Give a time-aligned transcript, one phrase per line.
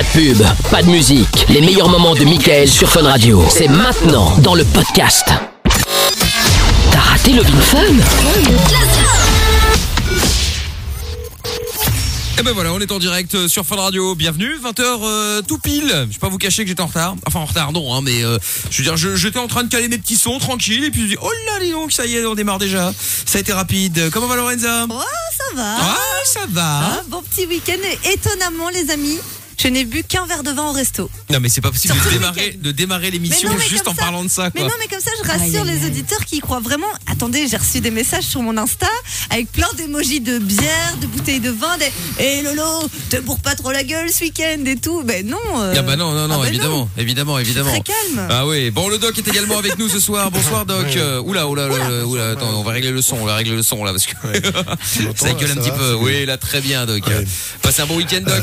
[0.00, 1.44] Pas de pub, pas de musique.
[1.50, 3.44] Les meilleurs moments de Michael sur Fun Radio.
[3.50, 5.26] C'est maintenant dans le podcast.
[6.90, 7.78] T'as raté le Vin Fun
[12.38, 14.14] Et ben voilà, on est en direct euh, sur Fun Radio.
[14.14, 15.88] Bienvenue, 20h tout pile.
[16.08, 17.16] Je vais pas vous cacher que j'étais en retard.
[17.26, 18.38] Enfin en retard non, hein, mais euh,
[18.70, 21.02] je veux dire, je- j'étais en train de caler mes petits sons tranquille et puis
[21.02, 22.90] je dis oh là dis donc, ça y est, on démarre déjà.
[23.26, 24.08] Ça a été rapide.
[24.10, 24.86] Comment va Lorenza?
[24.88, 24.94] Oh,
[25.36, 25.76] ça va.
[25.78, 26.80] Ah, ça va.
[26.84, 27.76] Ah, bon petit week-end.
[28.02, 29.18] Et étonnamment, les amis,
[29.62, 31.10] je n'ai bu qu'un verre de vin au resto.
[31.30, 32.58] Non mais c'est pas possible de démarrer, week-end.
[32.62, 35.28] de démarrer l'émission juste en ça- parlant de ça Mais non, mais comme ça, je
[35.28, 36.86] rassure les auditeurs qui y croient vraiment.
[37.10, 38.86] Attendez, j'ai reçu des messages sur mon Insta
[39.30, 43.54] avec plein d'émojis de bière, de bouteilles de vin, des Eh Lolo, te bourre pas
[43.54, 45.02] trop la gueule ce week-end et tout.
[45.04, 45.36] Ben non.
[45.58, 47.70] euh, Ah bah non non non, ah bah évidemment, évidemment, évidemment.
[47.70, 48.26] Très calme.
[48.30, 50.30] Ah oui, bon le doc est également avec nous ce soir.
[50.40, 50.86] Bonsoir doc.
[50.96, 53.62] Euh, Oula oula oula, oula, attends, on va régler le son, on va régler le
[53.62, 54.14] son là parce que
[55.16, 55.94] ça gueule un petit peu.
[55.94, 57.06] Oui, là très bien doc.
[57.06, 57.24] Ouais.
[57.62, 58.42] Passez un bon week-end doc.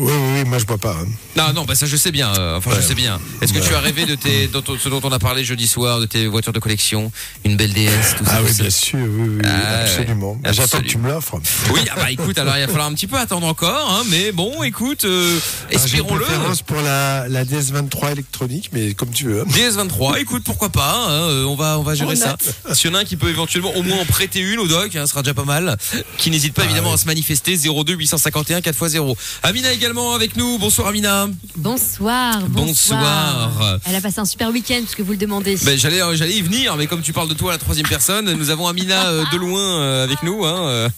[0.00, 0.92] Oui, oui, oui, moi je bois pas.
[1.00, 1.06] hein.
[1.36, 2.32] Non, non, bah ça je sais bien.
[2.38, 3.20] euh, enfin, je sais bien.
[3.40, 6.00] Est-ce que tu as rêvé de tes, dont- ce dont on a parlé jeudi soir,
[6.00, 7.12] de tes voitures de collection,
[7.44, 10.38] une belle DS, tout ça Ah oui, bien sûr, oui, oui, Ah, absolument.
[10.44, 10.52] ouais.
[10.52, 11.38] J'attends que tu me l'offres.
[11.72, 14.32] Oui, ah bah écoute, alors il va falloir un petit peu attendre encore, hein, mais
[14.32, 16.24] bon, écoute, euh, Ah, J'ai une espérons-le.
[16.66, 19.42] pour la, la DS23 électronique, mais comme tu veux.
[19.42, 19.44] hein.
[19.48, 22.36] DS23, écoute, pourquoi pas, hein, euh, on va on va gérer On ça.
[22.74, 24.94] S'il y en a un qui peut éventuellement au moins en prêter une au doc,
[24.96, 25.76] hein, ce sera déjà pas mal.
[26.18, 26.94] Qui n'hésite pas évidemment ouais.
[26.94, 29.16] à se manifester 02 851 4x0.
[29.42, 30.56] Amina également avec nous.
[30.58, 31.28] Bonsoir Amina.
[31.56, 33.48] Bonsoir, Bonsoir.
[33.48, 33.78] bonsoir.
[33.84, 35.56] Elle a passé un super week-end puisque vous le demandez.
[35.64, 37.88] Ben, j'allais euh, j'allais y venir, mais comme tu parles de toi à la troisième
[37.88, 40.44] personne, nous avons Amina euh, de loin euh, avec nous.
[40.44, 40.88] Hein.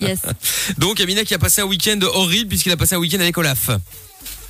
[0.00, 0.20] Yes.
[0.78, 3.70] Donc Amina qui a passé un week-end horrible puisqu'il a passé un week-end avec Olaf.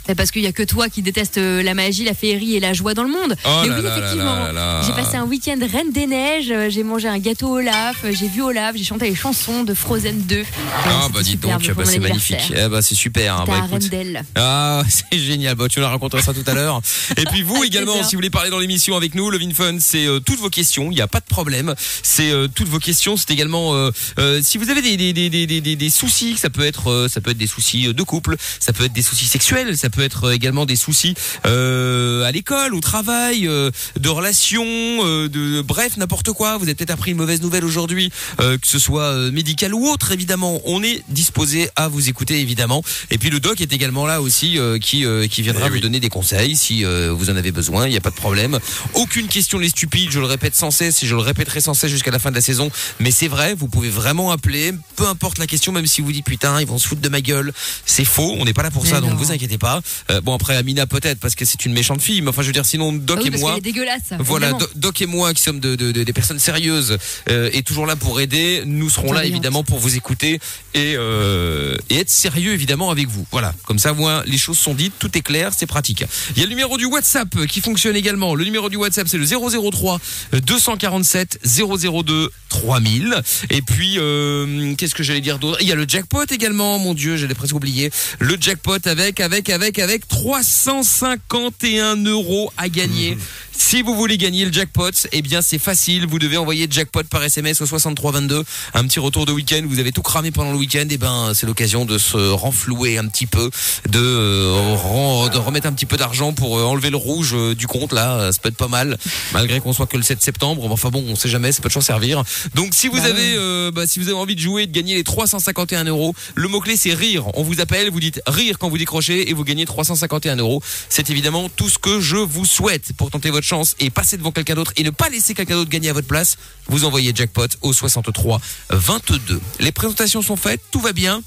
[0.07, 2.61] C'est parce qu'il y a que toi qui déteste euh, la magie, la féerie et
[2.61, 3.35] la joie dans le monde.
[3.45, 4.83] Oh Mais oui, là effectivement.
[4.87, 6.51] J'ai passé un week-end reine des neiges.
[6.51, 7.97] euh, J'ai mangé un gâteau Olaf.
[8.05, 8.77] euh, J'ai vu Olaf.
[8.77, 10.45] J'ai chanté les chansons de Frozen 2.
[10.87, 12.53] Ah bah dis donc, bah, c'est magnifique.
[12.55, 13.35] Eh bah c'est super.
[13.41, 13.45] hein.
[13.47, 13.91] Bah, écoute.
[14.37, 15.57] Ah, c'est génial.
[15.57, 16.81] Bah, tu nous raconteras ça tout à l'heure.
[17.17, 20.07] Et puis vous également, si vous voulez parler dans l'émission avec nous, Levin Fun, c'est
[20.07, 20.91] euh, toutes vos questions.
[20.92, 21.75] Il n'y a pas de problème.
[22.03, 23.17] C'est euh, toutes vos questions.
[23.17, 26.48] C'est également euh, si vous avez des des, des, des, des, des- des soucis, ça
[26.48, 29.77] peut être ça peut être des soucis de couple, ça peut être des soucis sexuels,
[29.77, 31.14] ça peut être euh, également des soucis
[31.46, 36.57] euh, à l'école, au travail, euh, de relations, euh, de bref n'importe quoi.
[36.57, 39.86] Vous avez peut-être appris une mauvaise nouvelle aujourd'hui, euh, que ce soit euh, médical ou
[39.86, 40.12] autre.
[40.12, 42.83] Évidemment, on est disposé à vous écouter évidemment.
[43.11, 45.80] Et puis le doc est également là aussi euh, qui euh, qui viendra Eh vous
[45.80, 47.86] donner des conseils si euh, vous en avez besoin.
[47.86, 48.58] Il n'y a pas de problème.
[48.95, 50.11] Aucune question n'est stupide.
[50.11, 52.36] Je le répète sans cesse et je le répéterai sans cesse jusqu'à la fin de
[52.36, 52.70] la saison.
[53.01, 56.24] Mais c'est vrai, vous pouvez vraiment appeler, peu importe la question, même si vous dites
[56.24, 57.52] putain ils vont se foutre de ma gueule.
[57.85, 58.35] C'est faux.
[58.39, 59.17] On n'est pas là pour ça, Mais donc non.
[59.17, 59.80] vous inquiétez pas.
[60.11, 62.52] Euh, bon après Amina peut-être parce que c'est une méchante fille, mais enfin je veux
[62.52, 63.51] dire sinon Doc Ah oui, et parce moi.
[63.52, 64.02] qu'elle est dégueulasse.
[64.20, 64.52] Voilà.
[64.52, 66.98] Do- Doc et moi qui sommes de, de- de- des personnes sérieuses
[67.30, 70.41] euh, et toujours là pour aider, nous serons là évidemment pour vous écouter
[70.74, 73.27] et, euh, et être sérieux évidemment avec vous.
[73.30, 76.05] Voilà, comme ça moi les choses sont dites, tout est clair, c'est pratique.
[76.35, 78.35] Il y a le numéro du WhatsApp qui fonctionne également.
[78.35, 80.01] Le numéro du WhatsApp c'est le 003
[80.33, 83.14] 247 002 3000.
[83.51, 85.58] Et puis euh, qu'est-ce que j'allais dire d'autre?
[85.61, 87.91] Il y a le jackpot également, mon dieu, j'allais presque oublié.
[88.18, 93.17] Le jackpot avec avec avec avec 351 euros à gagner.
[93.59, 96.07] Si vous voulez gagner le jackpot, eh bien c'est facile.
[96.07, 98.45] Vous devez envoyer jackpot par SMS au 6322.
[98.75, 99.63] Un petit retour de week-end.
[99.67, 100.86] Vous avez tout cramé pendant le week-end.
[100.91, 103.51] Et ben c'est l'occasion de se renflouer un petit peu,
[103.89, 107.67] de, euh, de remettre un petit peu d'argent pour euh, enlever le rouge euh, du
[107.67, 108.31] compte là.
[108.31, 108.98] Ça peut être pas mal,
[109.33, 110.70] malgré qu'on soit que le 7 septembre.
[110.70, 111.51] Enfin bon, on sait jamais.
[111.51, 112.23] Ça peut toujours servir.
[112.55, 114.95] Donc si vous avez, euh, bah, si vous avez envie de jouer, et de gagner
[114.95, 117.25] les 351 euros, le mot clé c'est rire.
[117.35, 120.62] On vous appelle, vous dites rire quand vous décrochez et vous gagnez 351 euros.
[120.89, 124.33] C'est évidemment tout ce que je vous souhaite pour tenter votre chance et passer devant
[124.33, 126.36] quelqu'un d'autre et ne pas laisser quelqu'un d'autre gagner à votre place.
[126.68, 128.40] Vous envoyez jackpot au 63
[128.70, 129.40] 22.
[129.61, 131.22] Les présentations sont faites, tout va bien.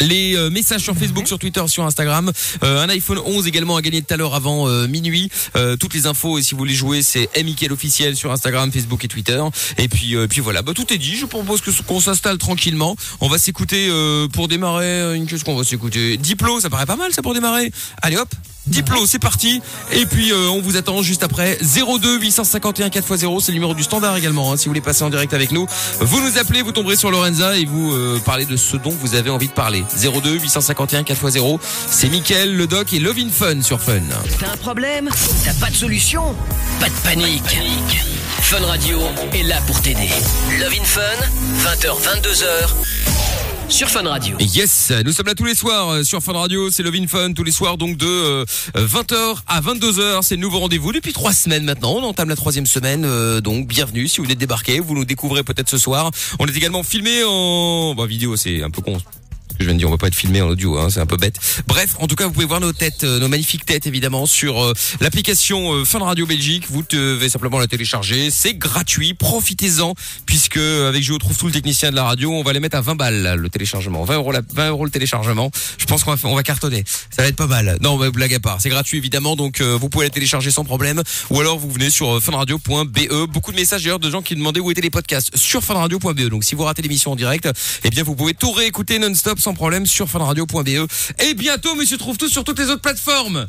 [0.00, 2.32] Les euh, messages sur Facebook, sur Twitter, sur Instagram.
[2.62, 5.30] Euh, un iPhone 11 également à gagner tout à l'heure avant euh, minuit.
[5.80, 9.08] Toutes les infos et si vous voulez jouer, c'est Michael officiel sur Instagram, Facebook et
[9.08, 9.42] Twitter.
[9.78, 11.16] Et puis, puis voilà, bah, tout est dit.
[11.16, 12.96] Je propose qu'on s'installe tranquillement.
[13.20, 13.88] On va s'écouter
[14.32, 15.16] pour démarrer.
[15.16, 16.16] Une chose qu'on va s'écouter.
[16.16, 17.70] Diplo, ça paraît pas mal ça pour démarrer.
[18.02, 18.28] Allez hop.
[18.66, 19.60] Diplo, c'est parti.
[19.92, 23.82] Et puis euh, on vous attend juste après 02 851 4x0, c'est le numéro du
[23.82, 24.52] standard également.
[24.52, 25.66] hein, si vous voulez passer en direct avec nous,
[26.00, 29.14] vous nous appelez, vous tomberez sur Lorenza et vous euh, parlez de ce dont vous
[29.14, 29.84] avez envie de parler.
[29.96, 31.58] 02 851 4x0,
[31.90, 34.00] c'est Mickaël, le doc et Lovin Fun sur Fun.
[34.40, 35.10] T'as un problème?
[35.44, 36.34] T'as pas de solution?
[36.80, 37.58] Pas de panique.
[38.40, 39.00] Fun Radio
[39.32, 40.08] est là pour t'aider.
[40.60, 41.00] Love in Fun,
[41.64, 42.44] 20h, 22h,
[43.68, 44.36] sur Fun Radio.
[44.40, 47.44] Yes, nous sommes là tous les soirs euh, sur Fun Radio, c'est Lovin Fun tous
[47.44, 48.44] les soirs donc de euh,
[48.74, 52.66] 20h à 22h, c'est le nouveau rendez-vous depuis trois semaines maintenant, on entame la troisième
[52.66, 56.10] semaine euh, donc bienvenue si vous êtes débarqué, vous nous découvrez peut-être ce soir.
[56.38, 58.98] On est également filmé en bah, vidéo, c'est un peu con.
[59.58, 61.16] Je viens de dire, on va pas être filmé en audio, hein, c'est un peu
[61.16, 61.36] bête.
[61.66, 64.62] Bref, en tout cas, vous pouvez voir nos têtes, euh, nos magnifiques têtes évidemment sur
[64.62, 66.64] euh, l'application euh, Fun Radio Belgique.
[66.68, 69.94] Vous devez simplement la télécharger, c'est gratuit, profitez-en
[70.26, 72.76] puisque euh, avec Géo trouve tout le technicien de la radio, on va les mettre
[72.76, 75.50] à 20 balles là, le téléchargement, 20 euros, la, 20 euros le téléchargement.
[75.78, 77.78] Je pense qu'on va, cartonner, ça va être pas mal.
[77.80, 81.02] Non, mais blague à part, c'est gratuit évidemment, donc vous pouvez la télécharger sans problème,
[81.30, 83.28] ou alors vous venez sur funradio.be.
[83.28, 86.28] Beaucoup de messages d'ailleurs de gens qui demandaient où étaient les podcasts sur funradio.be.
[86.28, 87.48] Donc si vous ratez l'émission en direct,
[87.84, 90.88] eh bien vous pouvez tout réécouter non-stop sans problème sur funradio.be.
[91.22, 93.46] Et bientôt, Monsieur trouve tout sur toutes les autres plateformes.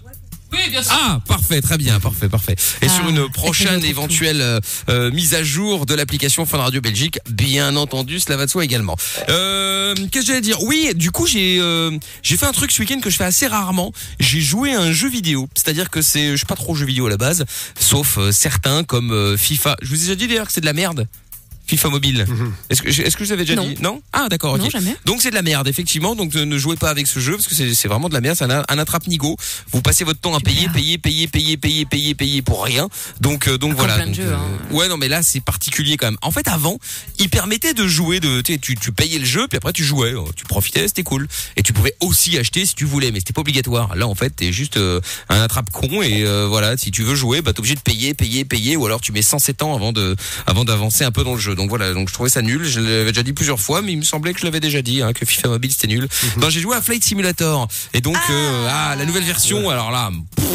[0.51, 0.91] Oui, bien sûr.
[0.93, 2.55] Ah, parfait, très bien, parfait, parfait.
[2.81, 4.59] Et Ah, sur une avec prochaine éventuelle euh,
[4.89, 8.63] euh, mise à jour de l'application Fun Radio Belgique, bien entendu, cela va de soi
[8.65, 8.95] également.
[9.29, 10.61] Euh, Qu'est-ce que j'allais dire?
[10.63, 13.47] Oui, du coup, j'ai euh, j'ai fait un truc ce week-end que je fais assez
[13.47, 13.91] rarement.
[14.19, 17.07] J'ai joué à un jeu vidéo, c'est-à-dire que c'est, je suis pas trop jeu vidéo
[17.07, 17.45] à la base,
[17.79, 19.77] sauf euh, certains comme euh, FIFA.
[19.81, 21.07] Je vous ai déjà dit d'ailleurs que c'est de la merde.
[21.65, 22.25] FIFA mobile.
[22.69, 23.67] Est-ce que est-ce que je vous avais déjà Non.
[23.67, 23.75] dit?
[23.81, 24.01] Non?
[24.13, 24.59] Ah d'accord, ok.
[24.61, 24.95] Non, jamais.
[25.05, 26.15] Donc c'est de la merde, effectivement.
[26.15, 28.21] Donc ne, ne jouez pas avec ce jeu parce que c'est c'est vraiment de la
[28.21, 28.35] merde.
[28.37, 29.35] C'est un, un attrape-nigo.
[29.71, 32.87] Vous passez votre temps à payer, payer, payer, payer, payer, payer, payer pour rien.
[33.21, 33.95] Donc euh, donc voilà.
[33.95, 34.41] plein de Donc, jeux, hein.
[34.71, 36.17] Ouais non mais là c'est particulier quand même.
[36.21, 36.77] En fait avant,
[37.19, 39.83] il permettait de jouer de tu sais, tu tu payais le jeu puis après tu
[39.83, 41.27] jouais, euh, tu profitais, c'était cool.
[41.57, 43.95] Et tu pouvais aussi acheter si tu voulais, mais c'était pas obligatoire.
[43.95, 47.15] Là en fait t'es juste euh, un attrape con et euh, voilà si tu veux
[47.15, 49.91] jouer bah t'es obligé de payer, payer, payer ou alors tu mets 107 ans avant
[49.93, 50.15] de
[50.45, 51.54] avant d'avancer un peu dans le jeu.
[51.55, 52.63] Donc voilà donc je trouvais ça nul.
[52.65, 55.01] Je l'avais déjà dit plusieurs fois, mais il me semblait que je l'avais déjà dit
[55.01, 56.07] hein, que FIFA Mobile c'était nul.
[56.37, 60.09] Non j'ai joué à Flight Simulator et donc euh, ah la nouvelle version alors là.
[60.35, 60.45] pff,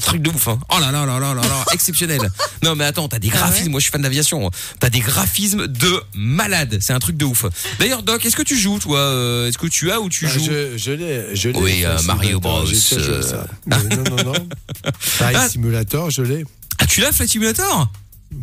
[0.00, 0.58] Truc de ouf, hein.
[0.70, 2.20] Oh là là là là là là, exceptionnel.
[2.62, 3.70] Non mais attends, t'as des graphismes.
[3.70, 4.50] Moi, je suis fan d'aviation.
[4.78, 6.76] T'as des graphismes de malade.
[6.82, 7.46] C'est un truc de ouf.
[7.78, 10.30] D'ailleurs, Doc, est-ce que tu joues, toi euh, Est-ce que tu as ou tu Ah,
[10.30, 11.58] joues je, je l'ai, je l'ai.
[11.58, 13.46] Oui, euh, Flight Mario Simulator, Bros, euh, ça.
[13.66, 14.34] Mais non, non, non.
[14.98, 15.48] Flight Ah.
[15.48, 16.44] Simulator, je l'ai.
[16.78, 17.90] Ah, tu l'as, Flight Simulator?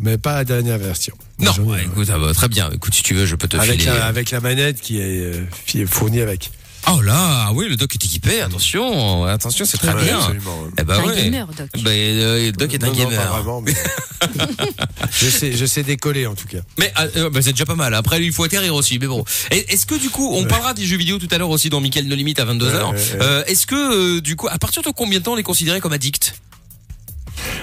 [0.00, 1.14] Mais pas la dernière version.
[1.42, 1.52] Non.
[1.64, 1.82] Ouais, ouais.
[1.84, 2.70] écoute, ah bah, très bien.
[2.72, 3.92] Écoute, si tu veux, je peux te avec, filer.
[3.92, 6.50] la, avec la manette qui est euh, fournie avec.
[6.92, 7.14] Oh là,
[7.46, 8.40] ah oui, le Doc est équipé.
[8.42, 10.18] Attention, attention, c'est très Ouais, bien.
[10.18, 10.70] absolument, ouais.
[10.78, 11.22] Eh Un ouais.
[11.24, 11.68] gamer, Doc.
[11.82, 13.32] Bah, euh, Doc est un Non, non, pas gamer.
[13.32, 13.74] vraiment, mais-
[15.12, 16.58] je, sais, je sais décoller en tout cas.
[16.78, 17.94] Mais euh, euh, bah, c'est déjà pas mal.
[17.94, 18.98] Après, il faut atterrir aussi.
[18.98, 19.24] Mais bon.
[19.52, 22.06] Est-ce que du coup, on parlera des jeux vidéo tout à l'heure aussi dans Michael
[22.06, 22.50] No Limite à 22h.
[22.62, 22.98] Ouais, ouais, ouais.
[23.20, 25.80] Euh, Est-ce que euh, du coup, à partir de combien de temps on est considéré
[25.80, 26.34] comme addict?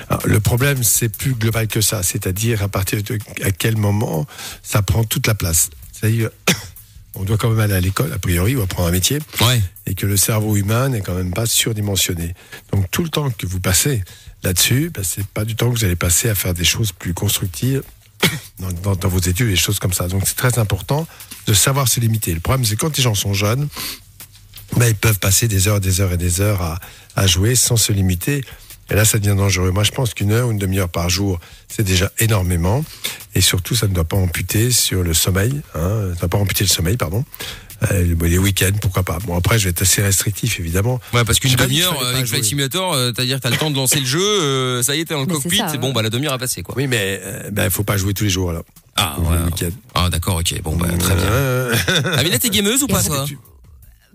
[0.10, 2.02] Alors, le problème, c'est plus global que ça.
[2.04, 4.26] C'est-à-dire à partir de à quel moment
[4.64, 5.70] ça prend toute la place.
[5.94, 6.30] C'est-à-dire,
[7.16, 9.62] on doit quand même aller à l'école, a priori, ou apprendre un métier, Ouais.
[9.86, 12.34] et que le cerveau humain n'est quand même pas surdimensionné.
[12.72, 14.04] Donc tout le temps que vous passez
[14.44, 17.14] là-dessus, ben, c'est pas du temps que vous allez passer à faire des choses plus
[17.14, 17.84] constructives
[18.60, 20.08] dans, dans- dans vos études, des choses comme ça.
[20.08, 21.08] Donc c'est très important
[21.46, 22.34] de savoir se limiter.
[22.34, 23.68] Le problème, c'est quand les gens sont jeunes,
[24.78, 26.80] ben, ils peuvent passer des heures, des heures et des heures à,
[27.16, 28.44] à jouer sans se limiter.
[28.92, 29.72] Et là, ça devient dangereux.
[29.72, 32.84] Moi, je pense qu'une heure ou une demi-heure par jour, c'est déjà énormément.
[33.36, 35.62] Et surtout, ça ne doit pas amputer sur le sommeil.
[35.76, 37.24] Hein, ça ne doit pas amputer le sommeil, pardon.
[37.92, 39.20] Euh, les week-ends, pourquoi pas.
[39.26, 41.00] Bon, après, je vais être assez restrictif, évidemment.
[41.14, 42.44] Ouais, parce qu'une demi-heure euh, avec Flight jouer.
[42.44, 45.06] Simulator, euh, c'est-à-dire que t'as le temps de lancer le jeu, euh, ça y est,
[45.06, 45.78] t'es dans le Mais cockpit, ça, c'est ouais.
[45.78, 46.76] bon, bah la demi-heure a passé quoi.
[46.76, 48.64] Oui, mais euh, ben, faut pas jouer tous les jours, là.
[48.98, 49.70] Ah, ouais.
[49.96, 50.62] Ah, d'accord, ok.
[50.62, 51.24] Bon, bah très bien.
[51.24, 51.74] Euh,
[52.18, 53.26] Amina, t'es gameuse ou pas, toi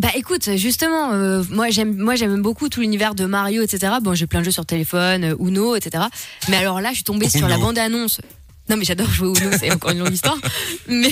[0.05, 3.91] Bah écoute, justement, euh, moi j'aime moi j'aime beaucoup tout l'univers de Mario, etc.
[4.03, 6.05] Bon, j'ai plein de jeux sur téléphone, euh, Uno, etc.
[6.51, 8.21] Mais alors là, je suis tombée sur la bande annonce.
[8.69, 10.37] Non mais j'adore jouer Uno, c'est encore une longue histoire.
[10.89, 11.11] Mais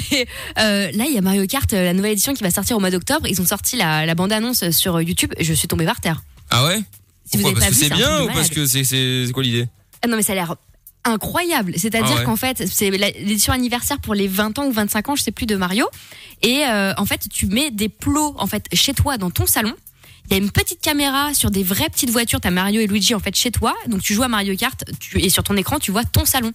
[0.58, 2.90] euh, là, il y a Mario Kart, la nouvelle édition qui va sortir au mois
[2.90, 3.26] d'octobre.
[3.26, 5.32] Ils ont sorti la, la bande annonce sur YouTube.
[5.40, 6.22] Je suis tombée par terre.
[6.50, 6.82] Ah ouais?
[7.24, 7.60] Si Pourquoi?
[7.60, 9.68] Parce pas que c'est bien ou parce que c'est c'est c'est quoi l'idée?
[10.02, 10.54] Ah non mais ça a l'air
[11.04, 11.72] incroyable.
[11.76, 12.24] C'est-à-dire Ah ouais.
[12.24, 15.46] qu'en fait, c'est l'édition anniversaire pour les 20 ans ou 25 ans, je sais plus,
[15.46, 15.86] de Mario.
[16.42, 19.72] Et euh, en fait, tu mets des plots en fait chez toi dans ton salon.
[20.28, 22.40] Il y a une petite caméra sur des vraies petites voitures.
[22.40, 23.74] T'as Mario et Luigi en fait chez toi.
[23.88, 26.52] Donc tu joues à Mario Kart tu, et sur ton écran tu vois ton salon.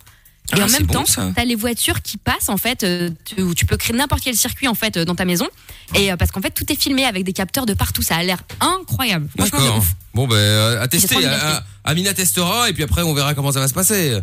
[0.56, 2.84] Et Ah, en même bon, temps, t'as les voitures qui passent en fait.
[2.84, 5.46] euh, tu, où tu peux créer n'importe quel circuit en fait euh, dans ta maison.
[5.94, 8.02] Et euh, parce qu'en fait tout est filmé avec des capteurs de partout.
[8.02, 9.28] Ça a l'air incroyable.
[9.36, 9.84] D'accord.
[10.14, 11.18] Bon, ben euh, à tester.
[11.26, 14.18] Ah, ah, Amina testera et puis après on verra comment ça va se passer.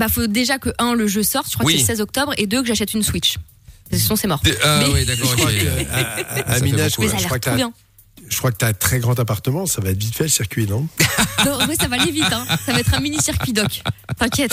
[0.00, 1.46] Bah faut déjà que un le jeu sorte.
[1.50, 1.74] Je crois Oui.
[1.74, 3.36] que c'est le 16 octobre et deux que j'achète une Switch.
[3.92, 4.40] Sinon c'est mort.
[4.64, 5.30] Ah Mais- oui, d'accord.
[5.30, 5.58] je crois ok.
[5.58, 7.50] que, euh, à- à- fait Amina, je, ça a je crois que.
[8.30, 10.30] Je crois que tu as un très grand appartement, ça va être vite fait le
[10.30, 10.86] circuit, non
[11.44, 12.32] Non, ouais, ça va aller vite.
[12.32, 12.44] Hein.
[12.64, 13.82] Ça va être un mini circuit doc.
[14.18, 14.52] T'inquiète.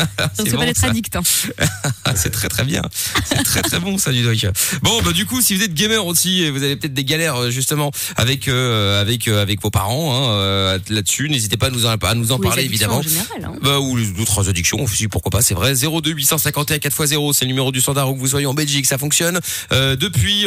[0.18, 0.88] Donc c'est bon, pas d'être ça.
[0.88, 1.16] addict.
[1.16, 1.22] Hein.
[2.14, 2.82] C'est très très bien.
[3.24, 4.36] C'est très très bon ça du doc.
[4.82, 7.36] Bon bah du coup si vous êtes gamer aussi et vous avez peut-être des galères
[7.36, 11.86] euh, justement avec euh, avec euh, avec vos parents hein, là-dessus, n'hésitez pas à nous
[11.86, 12.98] en, à nous en Ou les parler addictions évidemment.
[12.98, 13.58] En général, hein.
[13.62, 15.74] Bah, ou les d'autres addictions aussi, pourquoi pas, c'est vrai.
[15.74, 18.98] 02 851 4x0, c'est le numéro du standard où que vous soyez en Belgique, ça
[18.98, 19.40] fonctionne.
[19.72, 20.46] Euh, depuis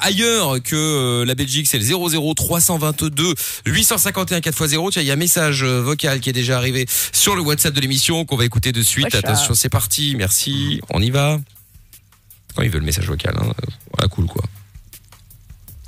[0.00, 3.34] ailleurs que la Belgique, c'est le 00 322
[3.66, 4.92] 851 4x0.
[4.92, 7.74] Tiens, il y a un message euh, vocal qui est déjà arrivé sur le WhatsApp
[7.74, 9.06] de l'émission qu'on va écouter de suite.
[9.06, 9.14] Wesh.
[9.14, 11.40] Attention, c'est parti, merci, on y va.
[12.54, 13.52] Quand il veut le message vocal, hein.
[13.92, 14.44] voilà, cool quoi.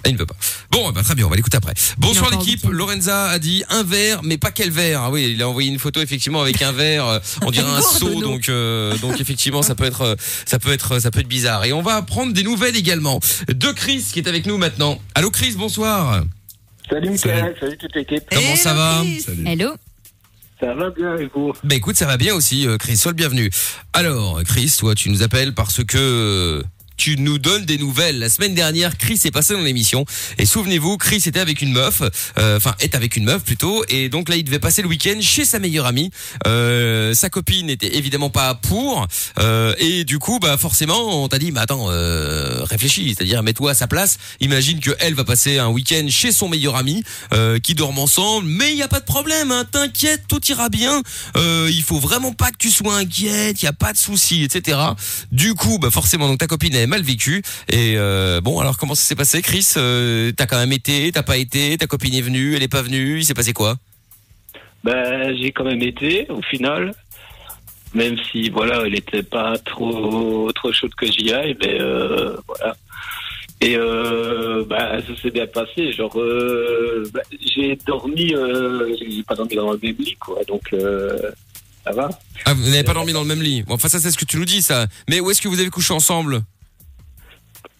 [0.05, 0.37] Ah, il ne peut pas.
[0.71, 1.73] Bon, bah, très bien, on va l'écouter après.
[1.97, 2.65] Bonsoir l'équipe.
[2.71, 5.01] Lorenza a dit un verre, mais pas quel verre.
[5.03, 7.07] Ah oui, il a envoyé une photo effectivement avec un verre.
[7.07, 10.73] euh, On dirait un seau, donc euh, donc effectivement ça peut être euh, ça peut
[10.73, 11.65] être ça peut être bizarre.
[11.65, 13.19] Et on va prendre des nouvelles également
[13.49, 14.99] de Chris qui est avec nous maintenant.
[15.15, 16.23] Allô Chris, bonsoir.
[16.91, 18.23] Salut Michael, salut toute l'équipe.
[18.31, 19.21] Comment Hello, ça va Chris.
[19.23, 19.45] Salut.
[19.47, 19.71] Hello
[20.61, 22.99] Ça va bien et vous Bah écoute, ça va bien aussi, euh, Chris.
[22.99, 23.49] Sois le bienvenu.
[23.95, 26.63] Alors, Chris, toi, tu nous appelles parce que euh,
[26.97, 28.19] tu nous donnes des nouvelles.
[28.19, 30.05] La semaine dernière, Chris est passé dans l'émission
[30.39, 32.03] et souvenez-vous, Chris était avec une meuf,
[32.39, 35.19] euh, enfin est avec une meuf plutôt, et donc là il devait passer le week-end
[35.21, 36.11] chez sa meilleure amie.
[36.47, 39.07] Euh, sa copine n'était évidemment pas pour,
[39.39, 43.73] euh, et du coup, bah forcément, on t'a dit, mais attends, euh, réfléchis, c'est-à-dire mets-toi
[43.73, 44.19] à sa place.
[44.41, 48.47] Imagine que elle va passer un week-end chez son meilleur ami, euh, qui dorment ensemble,
[48.47, 51.03] mais il y a pas de problème, hein, t'inquiète, tout ira bien.
[51.37, 54.45] Euh, il faut vraiment pas que tu sois inquiète, il y a pas de souci,
[54.45, 54.79] etc.
[55.33, 57.43] Du coup, bah forcément, donc ta copine mal vécu.
[57.69, 59.75] Et euh, bon, alors comment ça s'est passé, Chris?
[59.77, 62.83] Euh, T'as quand même été, t'as pas été, ta copine est venue, elle est pas
[62.83, 63.77] venue, il s'est passé quoi?
[64.83, 66.95] Ben j'ai quand même été au final,
[67.95, 72.77] même si voilà, elle était pas trop trop chaude que j'y aille, mais euh, voilà.
[73.61, 75.91] Et euh, bah, ça s'est bien passé.
[75.93, 80.41] Genre, euh, bah, j'ai dormi, euh, j'ai pas dormi dans le même lit, quoi.
[80.47, 80.75] Donc,
[81.85, 82.11] ça va.
[82.45, 83.63] Ah, vous n'avez pas dormi dans le même lit.
[83.63, 84.87] Bon, enfin ça c'est ce que tu nous dis, ça.
[85.09, 86.43] Mais où est-ce que vous avez couché ensemble?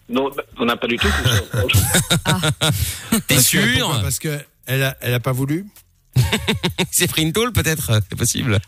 [0.07, 1.07] Non, on n'a pas du tout.
[1.07, 1.71] ensemble.
[3.27, 5.65] T'es sûr pourquoi Parce que elle a, elle a pas voulu.
[6.91, 8.59] C'est pris une tôle peut-être, c'est possible.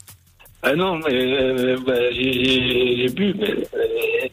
[0.64, 4.28] ah non, mais euh, bah, j'ai- bu, mais euh,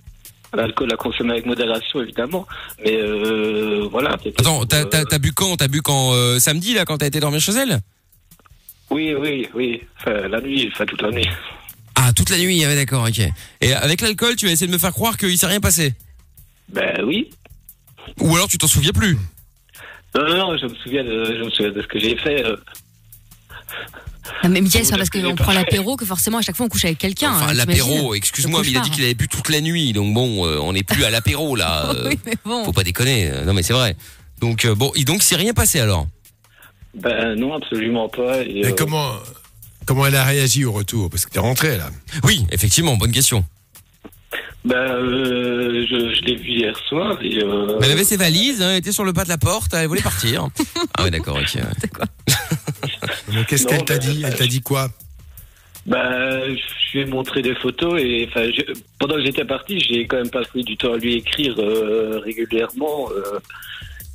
[0.54, 2.46] l'alcool à consommer avec modération, évidemment.
[2.84, 4.14] Mais euh, voilà.
[4.38, 5.56] Attends, t'as euh, t'as- bu quand?
[5.56, 7.80] T'as bu quand euh, samedi là, quand t'as été dormir chez elle?
[8.90, 9.82] Oui, oui, oui.
[10.00, 11.28] Enfin, la nuit, enfin toute la nuit.
[11.94, 13.20] Ah, toute la nuit, ah d'accord, ok.
[13.60, 15.94] Et avec l'alcool, tu vas essayer de me faire croire qu'il s'est rien passé?
[16.68, 17.30] Ben oui.
[18.20, 19.16] Ou alors tu t'en souviens plus
[20.14, 22.44] Non, non, non, je me souviens de, je me souviens de ce que j'ai fait.
[22.44, 22.56] euh.
[24.42, 26.68] Ah, Mais Mickaël, c'est pas parce qu'on prend l'apéro que forcément à chaque fois on
[26.68, 27.32] couche avec quelqu'un.
[27.34, 30.14] Enfin, hein, l'apéro, excuse-moi, mais il a dit qu'il avait bu toute la nuit, donc
[30.14, 31.90] bon, euh, on n'est plus à l'apéro là.
[31.94, 32.64] euh, Oui, mais bon.
[32.64, 33.30] Faut pas déconner.
[33.30, 33.96] euh, Non, mais c'est vrai.
[34.40, 36.06] Donc euh, bon, et donc c'est rien passé alors?
[36.94, 38.42] Ben non, absolument pas.
[38.42, 39.12] Et, Et euh, comment,
[39.84, 41.10] comment elle a réagi au retour?
[41.10, 41.90] Parce que t'es rentré là.
[42.22, 43.44] Oui, effectivement, bonne question.
[44.64, 47.42] Ben, euh, je, je l'ai vu hier soir et.
[47.42, 49.86] Euh, elle avait ses valises, hein, elle était sur le pas de la porte, elle
[49.88, 50.48] voulait partir.
[50.96, 51.54] ah ouais, d'accord, ok.
[51.56, 51.62] ouais.
[53.32, 54.22] Mais qu'est-ce Non, qu'elle t'a ben, dit?
[54.26, 54.88] Elle t'a dit quoi?
[55.86, 60.06] Ben, je lui ai montré des photos et enfin, je- pendant que j'étais parti, j'ai
[60.06, 63.10] quand même passé du temps à lui écrire euh, régulièrement.
[63.14, 63.38] euh,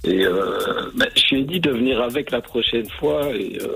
[0.04, 3.68] et euh, ben, je lui ai dit de venir avec la prochaine fois et euh,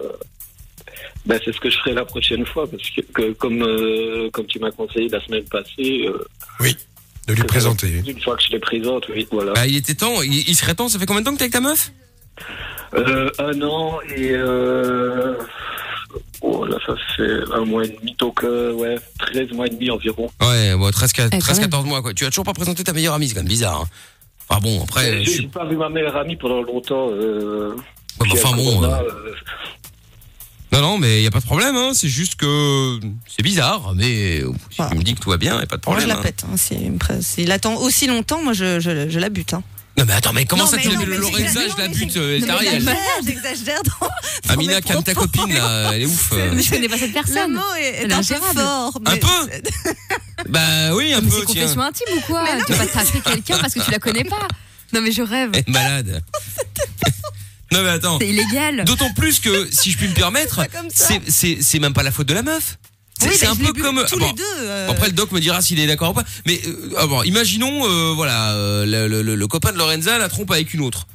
[1.28, 4.48] ben, c'est ce que je ferai la prochaine fois parce que, que comme euh, comme
[4.48, 6.18] tu m'as conseillé la semaine passée, euh,
[7.28, 8.04] De lui présenter.
[8.06, 9.54] une fois que je les présente, oui, voilà.
[9.54, 11.44] Bah, il était temps, il, il serait temps, ça fait combien de temps que t'es
[11.44, 11.92] avec ta meuf?
[12.96, 15.34] Euh, un an et euh,
[16.42, 19.90] oh là ça fait un mois et demi donc euh, ouais 13 mois et demi
[19.90, 20.30] environ.
[20.42, 21.70] Ouais, bon, 13, Eh, quand 13 même.
[21.70, 22.14] 14 mois quoi.
[22.14, 23.82] Tu as toujours pas présenté ta meilleure amie, c'est quand même bizarre.
[23.82, 23.88] hein.
[24.50, 27.10] Enfin bon, après, je J'ai j'ai pas vu ma meilleure amie pendant longtemps.
[27.12, 27.74] Euh,
[28.20, 29.34] Ouais, puis enfin bon, Corona, euh,
[30.74, 31.92] Non, non, mais il y a pas de problème, hein.
[31.94, 35.60] c'est juste que c'est bizarre, mais euh, si tu me dis que tout va bien,
[35.60, 36.04] y a pas de Moi, problème.
[36.04, 36.24] je la hein.
[36.24, 36.44] pète.
[36.52, 37.22] hein.
[37.22, 39.54] S'il attend aussi longtemps, moi, je, je, je la bute.
[39.54, 39.62] Hein.
[39.96, 41.78] Non, mais attends, mais comment Non, ça mais tu non, l'as mais le Lorenza, je
[41.80, 42.96] la mais bute, euh, mais
[43.28, 44.08] J'exagère, dans,
[44.48, 46.32] dans Amina, calme ta copine là, elle est ouf.
[46.34, 46.58] euh.
[46.60, 47.54] Je connais pas cette Le personne.
[47.54, 49.00] mot est, est Elle est un peu fort.
[49.06, 49.28] Un mais- peu
[50.50, 53.22] Bah oui, un Mais peu, c'est confession intime ou quoi Mais non, Tu vas taper
[53.22, 54.48] quelqu'un parce que tu la connais pas.
[54.92, 55.52] Non mais je rêve.
[55.54, 56.24] Elle est malade.
[57.74, 58.18] non mais attends.
[58.20, 58.84] C'est illégal.
[58.86, 60.62] D'autant plus que, si je puis me permettre,
[60.94, 62.78] c'est- même pas la faute de la meuf.
[63.20, 64.04] C'est Oui, mais un peu comme.
[64.10, 64.44] Tous bon, les deux.
[64.62, 66.24] euh, Après le doc me dira s'il est d'accord ou pas.
[66.46, 68.54] Mais euh, ah bon, imaginons, euh, voilà,
[68.86, 71.08] le, le- le- le copain de Lorenza la trompe avec une autre.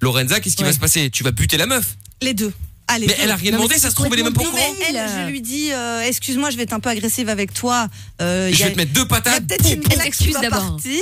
[0.00, 0.68] Lorenza, qu'est-ce qui Ouais.
[0.70, 1.10] va se passer?
[1.10, 1.96] Tu vas buter la meuf.
[2.22, 2.52] Les deux.
[2.98, 4.62] Mais elle a rien demandé, c'est ça se trouve elle est même pas au courant.
[4.88, 7.88] elle, je lui dis, euh, excuse-moi, je vais être un peu agressive avec toi.
[8.20, 9.46] Euh, Je y a- vais te mettre deux patates.
[9.46, 10.72] peut-être une qui Excuse d'abord.
[10.72, 11.00] partir,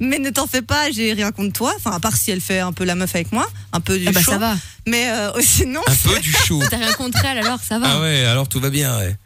[0.00, 1.72] mais ne t'en fais pas, j'ai rien contre toi.
[1.76, 4.06] Enfin, à part si elle fait un peu la meuf avec moi, un peu du
[4.08, 4.32] Ah bah chaud.
[4.32, 4.56] ça va.
[4.86, 6.62] Mais euh, sinon, Un peu du chaud.
[6.70, 7.86] T'as rien contre elle alors ça va.
[7.88, 8.96] Ah ouais, alors tout va bien.
[8.98, 9.16] Ouais.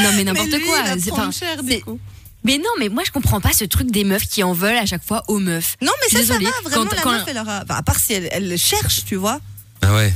[0.00, 0.78] Non mais n'importe quoi.
[0.98, 1.98] C'est- cher, du coup.
[2.44, 4.86] Mais non mais moi je comprends pas ce truc des meufs qui en veulent à
[4.86, 5.76] chaque fois aux meufs.
[5.80, 7.60] Non, mais ça, ça va, vraiment, Quand- la quand- meuf, elle aura...
[7.62, 9.38] enfin, à part si elle, elle cherche, tu vois.
[9.80, 10.12] Ah ouais.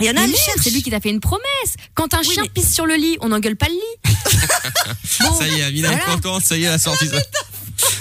[0.00, 0.58] Il y en a, non, cherche.
[0.62, 1.74] c'est lui qui t'a fait une promesse.
[1.94, 4.14] Quand un Oui, chien mais- pisse sur le lit, on n'engueule pas le lit.
[5.20, 6.14] bon, Ça y est, Amina est voilà.
[6.14, 7.16] contente, ça y est, elle a sorti ça.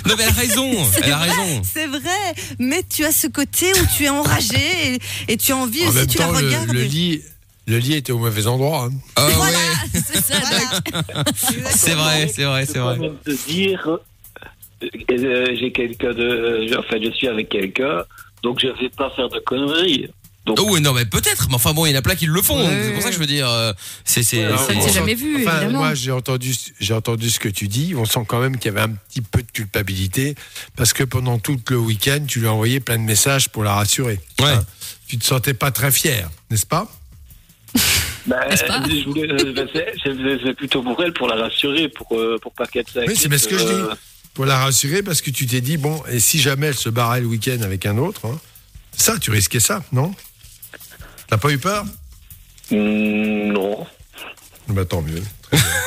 [0.07, 0.71] Non mais elle a raison,
[1.03, 1.29] elle a vrai.
[1.29, 1.61] raison.
[1.63, 4.99] C'est vrai, mais tu as ce côté où tu es enragé et,
[5.33, 6.71] et tu as envie En aussi, même tu temps, la le, regardes.
[6.71, 7.21] le lit,
[7.67, 8.85] le lit était au mauvais endroit.
[8.85, 8.93] hein.
[9.15, 9.63] Ah Voilà, ouais,
[9.93, 10.39] c'est ça,
[11.75, 12.97] c'est vrai, c'est vrai, je c'est vrai.
[12.97, 18.03] même te dire, euh, euh, j'ai quelqu'un de, euh, enfin, je suis avec quelqu'un,
[18.43, 20.09] donc je vais pas faire de conneries.
[20.47, 21.47] Donc, Oh ouais, non, mais peut-être.
[21.49, 22.57] Mais enfin bon, il y en a plein qui le font.
[22.65, 22.81] Ouais.
[22.85, 23.47] C'est pour ça que je veux dire.
[23.49, 23.73] euh,
[24.05, 24.47] C'est, c'est.
[24.47, 25.79] Ouais, Ça ne s'est jamais vu, Enfin, évidemment.
[25.79, 27.93] Moi, j'ai entendu, j'ai entendu ce que tu dis.
[27.95, 30.35] On sent quand même qu'il y avait un petit peu de culpabilité
[30.75, 33.73] parce que pendant tout le week-end, tu lui as envoyé plein de messages pour la
[33.75, 34.19] rassurer.
[34.39, 34.45] Ouais.
[34.51, 34.65] Hein
[35.07, 36.87] tu te sentais pas très fier, n'est-ce pas?
[38.27, 42.85] Bah, euh, bah, c'est- plutôt pour elle, pour la rassurer, pour, euh, pour pas qu'elle
[42.85, 43.07] s'inquiète.
[43.07, 43.93] Oui, c'est bien ce que je euh,
[44.33, 47.21] Pour la rassurer parce que tu t'es dit bon, et si jamais elle se barrait
[47.21, 48.37] le week-end avec un autre, hein,
[48.97, 50.13] ça, tu risquais ça, non?
[51.27, 51.83] T'as pas eu peur?
[52.71, 53.85] Hmm, non.
[54.69, 55.21] Bah tant mieux.
[55.41, 55.65] Très bien.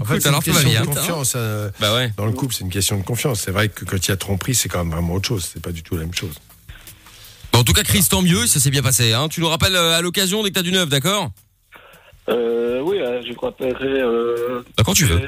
[0.00, 0.80] En fait, alors une question bien.
[0.80, 1.34] de confiance.
[1.36, 2.10] euh, Bah ouais.
[2.16, 3.40] Dans le couple, c'est une question de confiance.
[3.40, 5.46] C'est vrai que quand il y a tromperie, c'est quand même vraiment autre chose.
[5.52, 6.32] C'est pas du tout la même chose.
[7.52, 9.12] Bon, en tout cas, Chris, tant mieux, ça s'est bien passé.
[9.12, 9.28] Hein.
[9.28, 11.30] Tu nous rappelles euh, à l'occasion dès que t'as du neuf, d'accord?
[12.30, 14.00] Euh, oui, euh, je vous rappellerai.
[14.00, 15.20] Euh, Bah, Quand tu veux.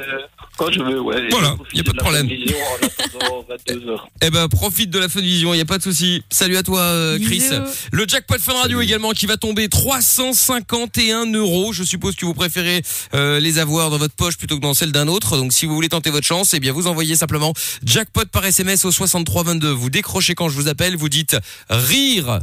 [0.59, 1.29] Quand je veux, ouais.
[1.31, 2.27] Voilà, y a pas de problème.
[2.29, 4.09] télévision En attendant 22 heures.
[4.23, 6.23] Eh ben, profite de la Fun Vision, y a pas de souci.
[6.31, 7.45] Salut à toi, euh, Chris.
[7.93, 11.73] Le jackpot Fun Radio également qui va tomber 351 euros.
[11.73, 12.83] Je suppose que vous préférez
[13.15, 15.37] euh, les avoir dans votre poche plutôt que dans celle d'un autre.
[15.37, 18.85] Donc, si vous voulez tenter votre chance, eh bien, vous envoyez simplement jackpot par SMS
[18.85, 19.71] au 6322.
[19.71, 21.37] Vous décrochez quand je vous appelle, vous dites
[21.71, 22.41] rire.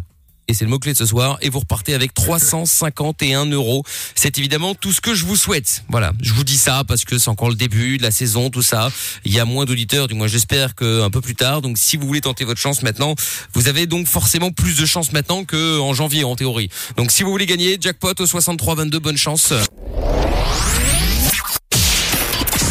[0.48, 1.38] Et c'est le mot-clé de ce soir.
[1.42, 3.84] Et vous repartez avec 351 euros.
[4.14, 5.84] C'est évidemment tout ce que je vous souhaite.
[5.90, 6.14] Voilà.
[6.22, 8.90] Je vous dis ça parce que c'est encore le début de la saison, tout ça.
[9.24, 11.62] Il y a moins d'auditeurs, du moins j'espère qu'un peu plus tard.
[11.62, 13.16] Donc si vous voulez tenter votre chance maintenant,
[13.54, 16.70] vous avez donc forcément plus de chance maintenant que en janvier en théorie.
[16.98, 19.54] Donc si vous voulez gagner, jackpot au 6322, bonne chance.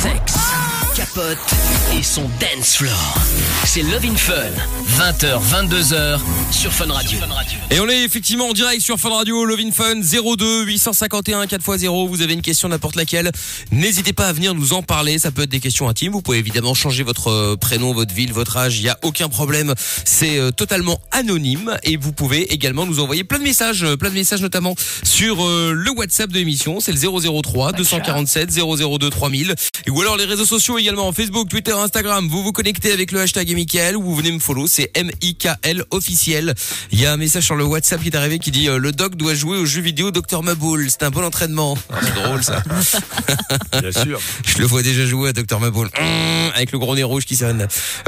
[0.02, 0.34] Sexe,
[0.94, 1.38] capote
[1.96, 3.14] et son dance floor.
[3.64, 4.34] C'est Love in Fun,
[4.98, 6.20] 20h, 22h
[6.50, 7.18] sur Fun Radio.
[7.70, 12.08] Et on est effectivement en direct sur Fun Radio, Love in Fun 02 851 4x0.
[12.08, 13.30] Vous avez une question n'importe laquelle.
[13.70, 15.18] N'hésitez pas à venir nous en parler.
[15.18, 16.12] Ça peut être des questions intimes.
[16.12, 18.78] Vous pouvez évidemment changer votre euh, prénom, votre ville, votre âge.
[18.78, 19.74] Il y a aucun problème.
[20.04, 21.76] C'est euh, totalement anonyme.
[21.82, 25.36] Et vous pouvez également nous envoyer plein de messages, euh, plein de messages notamment sur
[25.46, 26.80] le WhatsApp de l'émission.
[26.80, 29.54] C'est le 003 247 002 3000.
[29.86, 32.26] Et ou alors les réseaux sociaux également, Facebook, Twitter, Instagram.
[32.28, 34.66] Vous vous connectez avec le hashtag Michael ou vous venez me follow.
[34.66, 36.54] C'est M-I-K-L officiel.
[36.90, 38.90] Il y a un message sur le WhatsApp qui est arrivé qui dit euh, le
[38.92, 40.86] doc doit jouer au jeu vidéo Dr Maboul.
[40.90, 41.76] C'est un bon entraînement.
[41.92, 42.62] Ah, c'est drôle ça.
[43.80, 44.18] Bien sûr.
[44.46, 45.88] Je le vois déjà jouer à Dr Maboul.
[45.88, 47.54] Mmh, avec le gros nez rouge qui s'arrête.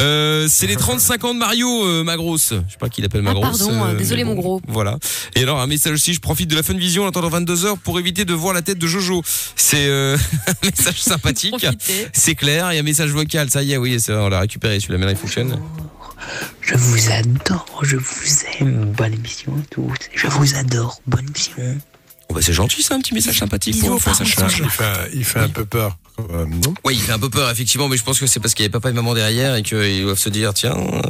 [0.00, 2.54] Euh, c'est les 35 ans de Mario, euh, ma grosse.
[2.66, 3.58] Je sais pas qui l'appelle ma Ah, grosse.
[3.58, 4.60] pardon, euh, mais désolé, mon gros.
[4.66, 4.96] Voilà.
[5.34, 7.98] Et alors un message aussi, je profite de la Fun Vision en attendant 22h pour
[7.98, 9.22] éviter de voir la tête de Jojo.
[9.54, 11.66] C'est euh, un message sympathique.
[12.14, 14.98] C'est clair, il y a un message vocal, ça oui, ça, on l'a récupéré, celui-là,
[14.98, 15.60] maintenant il fonctionne.
[16.60, 18.92] Je vous adore, je vous aime.
[18.96, 19.92] Bonne émission et tout.
[20.14, 21.00] Je vous adore.
[21.06, 21.78] Bonne émission.
[22.28, 24.58] Bon, bah, c'est gentil ça, un petit message sympathique pour change.
[24.62, 25.96] Il fait, il fait un peu peur.
[26.18, 26.74] euh, non?
[26.84, 28.66] Oui, il fait un peu peur, effectivement, mais je pense que c'est parce qu'il y
[28.66, 31.00] avait papa et maman derrière et qu'ils doivent se dire, tiens, euh,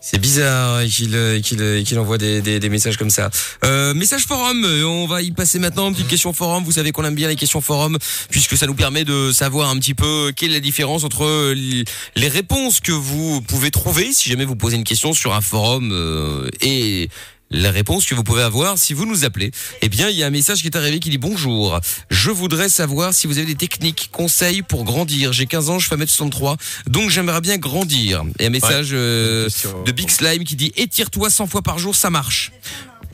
[0.00, 3.28] c'est bizarre et qu'il euh, euh, qu'il envoie des, des, des messages comme ça.
[3.64, 6.62] Euh, message forum, on va y passer maintenant, une petite question forum.
[6.64, 7.98] Vous savez qu'on aime bien les questions forum
[8.30, 12.28] puisque ça nous permet de savoir un petit peu quelle est la différence entre les
[12.28, 16.48] réponses que vous pouvez trouver si jamais vous posez une question sur un forum euh,
[16.60, 17.08] et
[17.50, 19.50] la réponse que vous pouvez avoir si vous nous appelez.
[19.82, 21.80] Eh bien, il y a un message qui est arrivé qui dit bonjour.
[22.10, 25.32] Je voudrais savoir si vous avez des techniques, conseils pour grandir.
[25.32, 26.56] J'ai 15 ans, je fais 1m63,
[26.88, 28.24] donc j'aimerais bien grandir.
[28.38, 29.48] Et un message euh,
[29.84, 32.52] de Big Slime qui dit étire-toi 100 fois par jour, ça marche.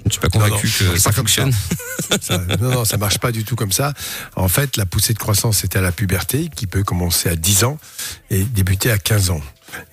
[0.05, 1.53] Je ne suis pas convaincu non, que ça fonctionne.
[2.21, 3.95] Ça- non, non, ça marche pas du tout comme ça.
[4.35, 7.65] En fait, la poussée de croissance, c'est à la puberté, qui peut commencer à 10
[7.65, 7.79] ans
[8.31, 9.41] et débuter à 15 ans.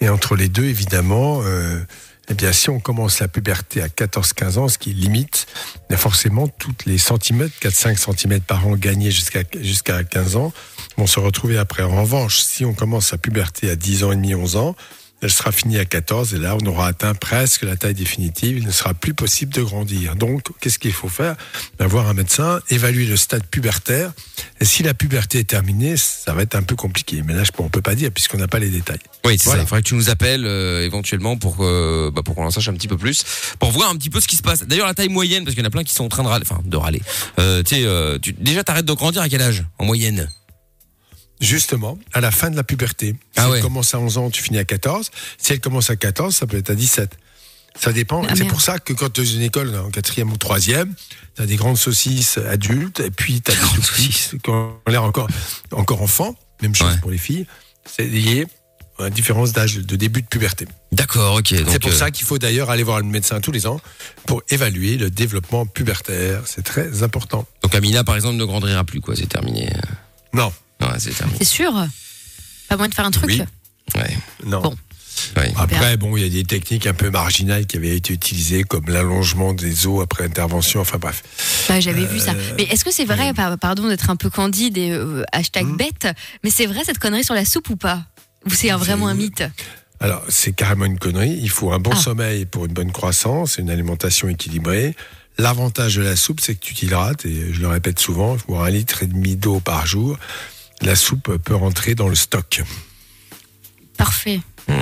[0.01, 1.79] Et entre les deux, évidemment, euh,
[2.29, 5.47] eh bien, si on commence la puberté à 14-15 ans, ce qui limite,
[5.95, 10.53] forcément toutes les centimètres, 4-5 centimètres par an gagnés jusqu'à jusqu'à 15 ans,
[10.97, 11.81] vont se retrouver après.
[11.81, 14.75] En revanche, si on commence la puberté à 10 ans et demi, 11 ans,
[15.21, 18.65] elle sera finie à 14 et là on aura atteint presque la taille définitive, il
[18.65, 20.15] ne sera plus possible de grandir.
[20.15, 21.35] Donc qu'est-ce qu'il faut faire?
[21.77, 24.11] Ben, Voir un médecin, évaluer le stade pubertaire
[24.61, 27.21] et si la puberté est terminée, ça va être un peu compliqué.
[27.25, 28.99] Mais là je- on peut pas dire puisqu'on n'a pas les détails.
[29.25, 29.59] Oui, c'est Voilà.
[29.59, 29.63] ça.
[29.63, 32.67] Il faudrait que tu nous appelles euh, éventuellement pour que, bah, pour qu'on en sache
[32.69, 33.23] un petit peu plus,
[33.59, 34.63] pour voir un petit peu ce qui se passe.
[34.65, 36.27] D'ailleurs, la taille moyenne, parce qu'il y en a plein qui sont en train de
[36.29, 37.01] râler, enfin de râler.
[37.39, 40.29] Euh, tu sais, euh, tu, déjà t'arrêtes de grandir à quel âge en moyenne?
[41.41, 43.13] Justement, à la fin de la puberté.
[43.13, 43.57] Si Ah ouais.
[43.57, 45.09] elle commence à 11 ans, tu finis à 14.
[45.37, 47.17] Si elle commence à 14, ça peut être à 17.
[47.79, 48.23] Ça dépend.
[48.27, 50.93] Ah, c'est pour ça que quand tu es dans une école en quatrième ou troisième,
[51.35, 55.03] tu as des grandes saucisses adultes et puis tu as des petits qui ont l'air
[55.03, 55.27] encore,
[55.71, 56.35] encore enfants.
[56.61, 56.97] Même chose Ouais.
[56.99, 57.45] pour les filles.
[57.85, 58.45] C'est lié
[58.97, 60.67] à la différence d'âge de début de puberté.
[60.91, 61.53] D'accord, ok.
[61.69, 63.79] C'est pour euh, ça qu'il faut d'ailleurs aller voir le médecin tous les ans
[64.25, 66.41] pour évaluer le développement pubertaire.
[66.45, 67.47] C'est très important.
[67.63, 69.15] Donc Amina, par exemple, ne grandira plus, quoi.
[69.15, 69.71] C'est terminé.
[70.33, 70.51] Non,
[70.99, 71.37] C'est terminé.
[71.39, 71.73] C'est sûr
[72.67, 73.41] Pas moyen de faire un truc Oui.
[73.95, 74.17] Ouais.
[74.45, 74.61] non.
[74.61, 74.75] Bon.
[75.35, 75.51] Ouais.
[75.57, 78.85] Après, bon, il y a des techniques un peu marginales qui avaient été utilisées, comme
[78.87, 80.79] l'allongement des os après intervention.
[80.79, 81.23] Enfin bref.
[81.67, 82.33] Bah, J'avais vu Euh, ça.
[82.57, 85.75] Mais est-ce que c'est vrai, par- pardon d'être un peu candide et euh, hashtag Hmm.
[85.77, 86.07] bête,
[86.43, 88.03] mais c'est vrai cette connerie sur la soupe ou pas?
[88.45, 89.43] Ou c'est un- vraiment un mythe?
[89.99, 91.37] Alors, c'est carrément une connerie.
[91.41, 91.97] Il faut un bon Ah.
[91.99, 94.95] sommeil pour une bonne croissance, une alimentation équilibrée.
[95.37, 98.47] L'avantage de la soupe, c'est que tu t'hydrates, et je le répète souvent, il faut
[98.53, 100.17] boire un litre et demi d'eau par jour.
[100.81, 102.61] La soupe peut rentrer dans le stock.
[103.97, 104.39] Parfait.
[104.67, 104.73] Hmm.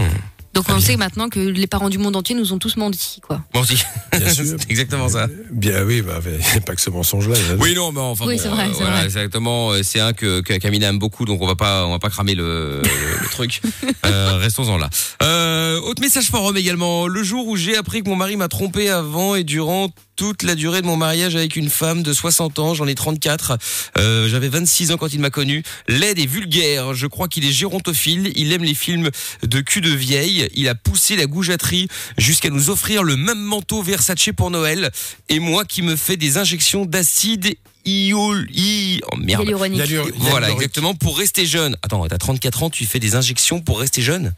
[0.53, 3.43] Donc on sait maintenant que les parents du monde entier nous ont tous menti, quoi.
[3.63, 3.83] Si.
[4.17, 4.45] Bien sûr.
[4.60, 5.27] c'est exactement ça.
[5.51, 7.36] Bien oui, bah, il n'y a pas que ce mensonge-là.
[7.60, 9.05] Oui, non, mais enfin, Oui, bon, c'est vrai, euh, c'est voilà, vrai.
[9.05, 9.71] exactement.
[9.71, 12.10] euh, C'est un que, que Camilla aime beaucoup, donc on va pas, on va pas
[12.10, 13.62] cramer le, le, le truc.
[14.05, 14.89] Euh, Restons-en là.
[15.21, 17.07] Euh, autre message forum également.
[17.07, 20.56] Le jour où j'ai appris que mon mari m'a trompé avant et durant toute la
[20.56, 23.58] durée de mon mariage avec une femme de 60 ans, j'en ai 34.
[23.97, 25.63] Euh, J'avais 26 ans quand il m'a connu.
[25.88, 26.93] Laide et vulgaire.
[26.93, 28.34] Je crois qu'il est gérontophile.
[28.36, 29.10] Il aime les films
[29.43, 30.49] de cul de vieille.
[30.56, 34.91] Il a poussé la goujaterie jusqu'à nous offrir le même manteau Versace pour Noël.
[35.30, 38.47] Et moi qui me fais des injections d'acide iol...
[38.53, 39.43] i- Oh merde.
[40.17, 41.77] Voilà, exactement, pour rester jeune.
[41.84, 44.34] Attends, t'as 34 ans, tu fais des injections pour rester jeune?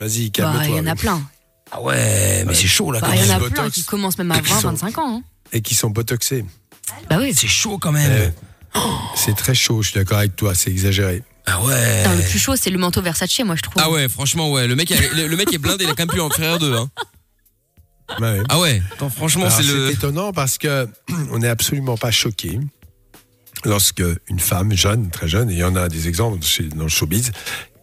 [0.00, 0.64] Vas-y, Bah, calme-toi.
[0.68, 1.20] il y en a plein.
[1.72, 4.18] Ah ouais, mais c'est chaud là Bah, quand il y en a plein qui commencent
[4.18, 5.16] même à 20, 25 ans.
[5.18, 5.22] hein.
[5.52, 6.44] Et qui sont botoxés.
[7.08, 7.32] Bah oui.
[7.34, 8.32] C'est chaud quand même.
[9.16, 11.22] C'est très chaud, je suis d'accord avec toi, c'est exagéré.
[11.46, 12.04] Ah ouais.
[12.04, 13.74] Non, le plus chaud, c'est le manteau Versace, moi, je trouve.
[13.76, 14.66] Ah ouais, franchement, ouais.
[14.66, 16.58] Le mec, a- le, le mec est blindé, il a quand même pu en faire
[16.58, 16.74] deux.
[16.74, 16.90] Hein.
[18.20, 18.40] Ouais.
[18.48, 18.82] Ah ouais.
[18.92, 19.90] Attends, franchement, Alors, c'est c'est le.
[19.90, 20.88] étonnant parce que
[21.30, 22.58] on n'est absolument pas choqué
[23.64, 26.82] lorsque une femme jeune, très jeune, et il y en a des exemples chez- dans
[26.84, 27.30] le showbiz,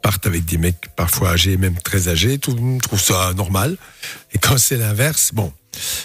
[0.01, 3.77] partent avec des mecs parfois âgés, même très âgés, tout le monde trouve ça normal.
[4.33, 5.51] Et quand c'est l'inverse, bon,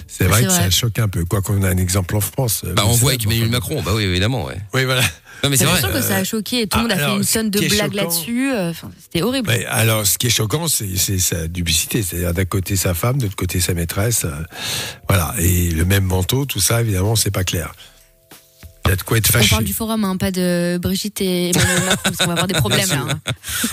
[0.07, 0.63] c'est vrai C'est que vrai.
[0.65, 1.25] ça choque un peu.
[1.25, 2.63] Quoi qu'on a un exemple en France.
[2.65, 3.83] euh, Bah, on voit avec Emmanuel Macron.
[3.83, 4.57] Bah oui, évidemment, ouais.
[4.75, 5.03] Oui, voilà.
[5.45, 5.83] Non, mais c'est J'ai vrai.
[5.83, 7.51] l'impression que ça a choqué et tout le ah, monde a fait alors, une tonne
[7.51, 8.51] de blagues là-dessus.
[8.53, 9.51] euh, enfin, C'était horrible.
[9.69, 12.03] Alors, ce qui est choquant, c'est sa dubicité.
[12.03, 14.25] C'est-à-dire, d'un côté sa femme, de l'autre côté sa maîtresse.
[14.25, 14.31] euh,
[15.09, 15.35] voilà.
[15.39, 17.75] Et le même manteau, tout ça, évidemment, c'est pas clair.
[18.87, 19.51] Il y a de quoi être On fâché.
[19.51, 22.55] parle du forum, hein, pas de Brigitte et Emmanuel Macron, parce qu'on va avoir des
[22.61, 23.07] problèmes là.
[23.11, 23.21] hein.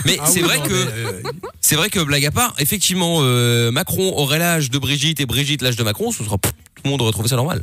[0.04, 0.72] Mais Ah c'est oui, vrai non, que.
[0.72, 1.22] euh,
[1.60, 5.62] C'est vrai que blague à part, effectivement, euh, Macron aurait l'âge de Brigitte et Brigitte
[5.62, 7.62] l'âge de Macron, ce sera pff, tout le monde aurait trouvé ça normal.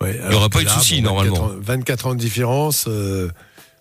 [0.00, 1.54] Ouais, Il y aura pas eu de souci, bon, 24 normalement.
[1.56, 2.84] ans- 24 ans de différence.
[2.88, 3.30] euh,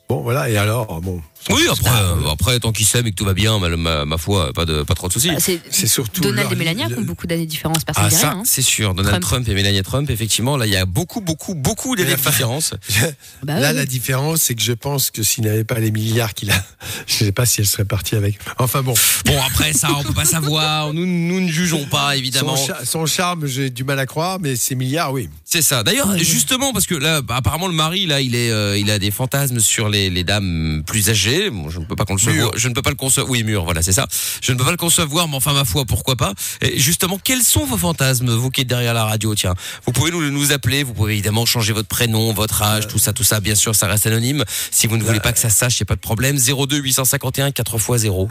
[0.09, 0.49] bon, voilà.
[0.49, 1.21] Et alors, bon.
[1.49, 4.17] Oui, après, euh, après tant qu'il s'aime et que tout va bien, ma, ma, ma
[4.17, 5.29] foi, pas de pas trop de soucis.
[5.29, 6.21] Bah, c'est surtout.
[6.21, 8.43] Donald leur- et Mélania qui ont beaucoup d'années de différence, personne Ah ne ça, hein.
[8.45, 8.93] c'est sûr.
[8.93, 9.43] Donald Trump.
[9.45, 9.49] Trump.
[9.49, 12.73] et Melania Trump, effectivement, là, il y a beaucoup, beaucoup, beaucoup d'années de différence.
[13.43, 13.75] Bah Là, oui.
[13.75, 16.65] la différence, c'est que je pense que s'il n'avait pas les milliards qu'il a,
[17.07, 18.37] je sais pas si elle serait partie avec.
[18.59, 18.93] Enfin bon,
[19.25, 20.93] Bon, après ça, on peut pas savoir.
[20.93, 22.55] Nous, nous ne jugeons pas, évidemment.
[22.55, 25.29] son, cha- son charme, j'ai du mal à croire, mais ses milliards, oui.
[25.45, 25.83] C'est ça.
[25.83, 28.99] D'ailleurs, justement, parce que là, bah, apparemment, le mari, là, il est, euh, il a
[28.99, 31.32] des fantasmes sur les, les dames plus âgées.
[31.51, 32.51] Bon, je ne peux pas concevoir.
[32.55, 33.29] Je ne peux pas le concevoir.
[33.31, 33.63] Oui, mûr.
[33.63, 34.07] Voilà, c'est ça.
[34.41, 36.33] Je ne peux pas le concevoir, mais enfin, ma foi, pourquoi pas.
[36.61, 39.35] Et justement, quels sont vos fantasmes, vous qui êtes derrière la radio?
[39.35, 39.53] Tiens,
[39.85, 40.83] vous pouvez nous, nous appeler.
[40.83, 43.39] Vous pouvez évidemment changer votre prénom, votre âge, tout ça, tout ça.
[43.39, 44.43] Bien sûr, ça reste anonyme.
[44.71, 46.37] Si vous ne voulez pas que ça se sache, il n'y a pas de problème.
[46.37, 48.27] 02 851 4 x 0.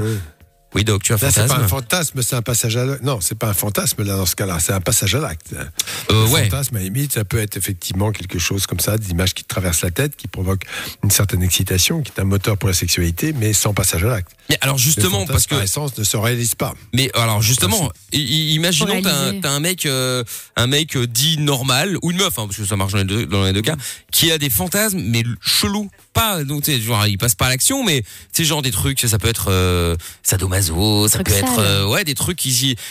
[0.75, 2.85] Oui, donc tu as un Là, c'est pas fantasme un fantasme, c'est un passage à
[2.85, 3.03] l'acte.
[3.03, 5.53] Non, c'est pas un fantasme, là, dans ce cas-là, c'est un passage à l'acte.
[5.53, 5.65] Euh,
[6.11, 6.45] Le ouais.
[6.45, 9.45] fantasme, à la limite, ça peut être effectivement quelque chose comme ça, des images qui
[9.45, 10.65] te traversent la tête, qui provoquent
[11.05, 14.33] une certaine excitation, qui est un moteur pour la sexualité, mais sans passage à l'acte.
[14.49, 16.75] Mais alors justement, fantasme, parce que par essence, ne se réalise pas.
[16.93, 20.25] Mais alors justement, imaginons un, t'as un mec, euh,
[20.57, 23.05] un mec euh, dit normal ou une meuf, hein, parce que ça marche dans les
[23.05, 23.77] deux, dans les deux cas,
[24.11, 25.91] qui a des fantasmes mais chelous.
[26.13, 29.01] Pas donc tu sais genre il passe pas à l'action, mais c'est genre des trucs,
[29.01, 32.51] ça peut être euh, sadomaso, ça peut être euh, ouais des trucs qui,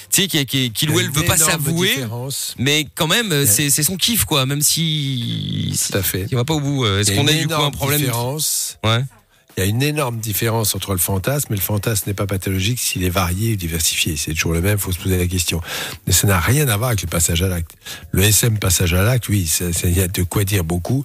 [0.10, 2.04] tu sais qui, qui, qu'il ou elle veut pas s'avouer,
[2.58, 6.26] mais quand même euh, c'est c'est son kiff quoi, même si Tout à fait.
[6.32, 6.84] il va pas au bout.
[6.86, 8.78] euh, Est-ce Il y a qu'on a du coup un problème différence.
[8.84, 9.04] Ouais.
[9.58, 12.80] Il y a une énorme différence entre le fantasme et le fantasme n'est pas pathologique
[12.80, 14.16] s'il est varié ou diversifié.
[14.16, 15.60] C'est toujours le même, il faut se poser la question.
[16.08, 17.72] Mais ça n'a rien à voir avec le passage à l'acte.
[18.12, 19.52] Le SM passage à l'acte, oui,
[19.84, 21.04] il y a de quoi dire beaucoup.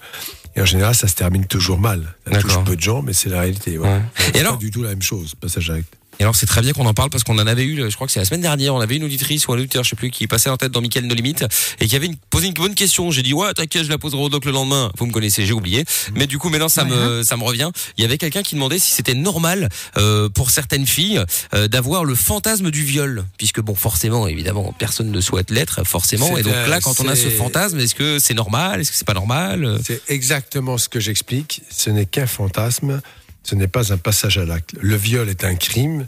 [0.56, 2.14] Et en général, ça se termine toujours mal.
[2.32, 3.78] Ça touche peu de gens, mais c'est la réalité.
[3.78, 4.00] Ouais.
[4.34, 5.94] Et alors pas du tout la même chose, passage l'acte.
[6.18, 8.06] Et alors c'est très bien qu'on en parle parce qu'on en avait eu, je crois
[8.06, 10.10] que c'est la semaine dernière, on avait une auditrice ou un auditeur, je sais plus,
[10.10, 11.44] qui passait en tête dans Mickaël No Limite
[11.80, 13.10] et qui avait une- posé une bonne question.
[13.10, 14.90] J'ai dit ouais, t'inquiète, je la poserai au doc le lendemain.
[14.96, 15.84] Vous me connaissez, j'ai oublié.
[16.14, 17.70] Mais du coup maintenant ça me ça me revient.
[17.98, 21.20] Il y avait quelqu'un qui demandait si c'était normal euh, pour certaines filles
[21.54, 26.36] euh, d'avoir le fantasme du viol, puisque bon forcément évidemment personne ne souhaite l'être forcément.
[26.38, 29.06] Et donc là quand on a ce fantasme, est-ce que c'est normal, est-ce que c'est
[29.06, 29.78] pas normal?
[29.84, 31.62] C'est exactement ce que j'explique.
[31.70, 33.00] Ce n'est qu'un fantasme,
[33.46, 34.74] ce n'est pas un passage à l'acte.
[34.80, 36.06] Le viol est un crime.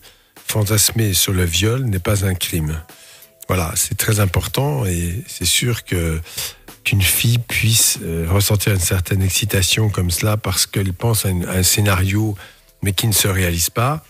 [0.48, 2.82] Fantasmer sur le viol n'est pas un crime.
[3.46, 6.20] Voilà, c'est très important et c'est sûr que
[6.82, 11.62] qu'une fille puisse euh, ressentir une certaine excitation comme cela parce qu'elle pense à, un
[11.62, 12.36] scénario
[12.82, 14.04] mais qui ne se réalise pas.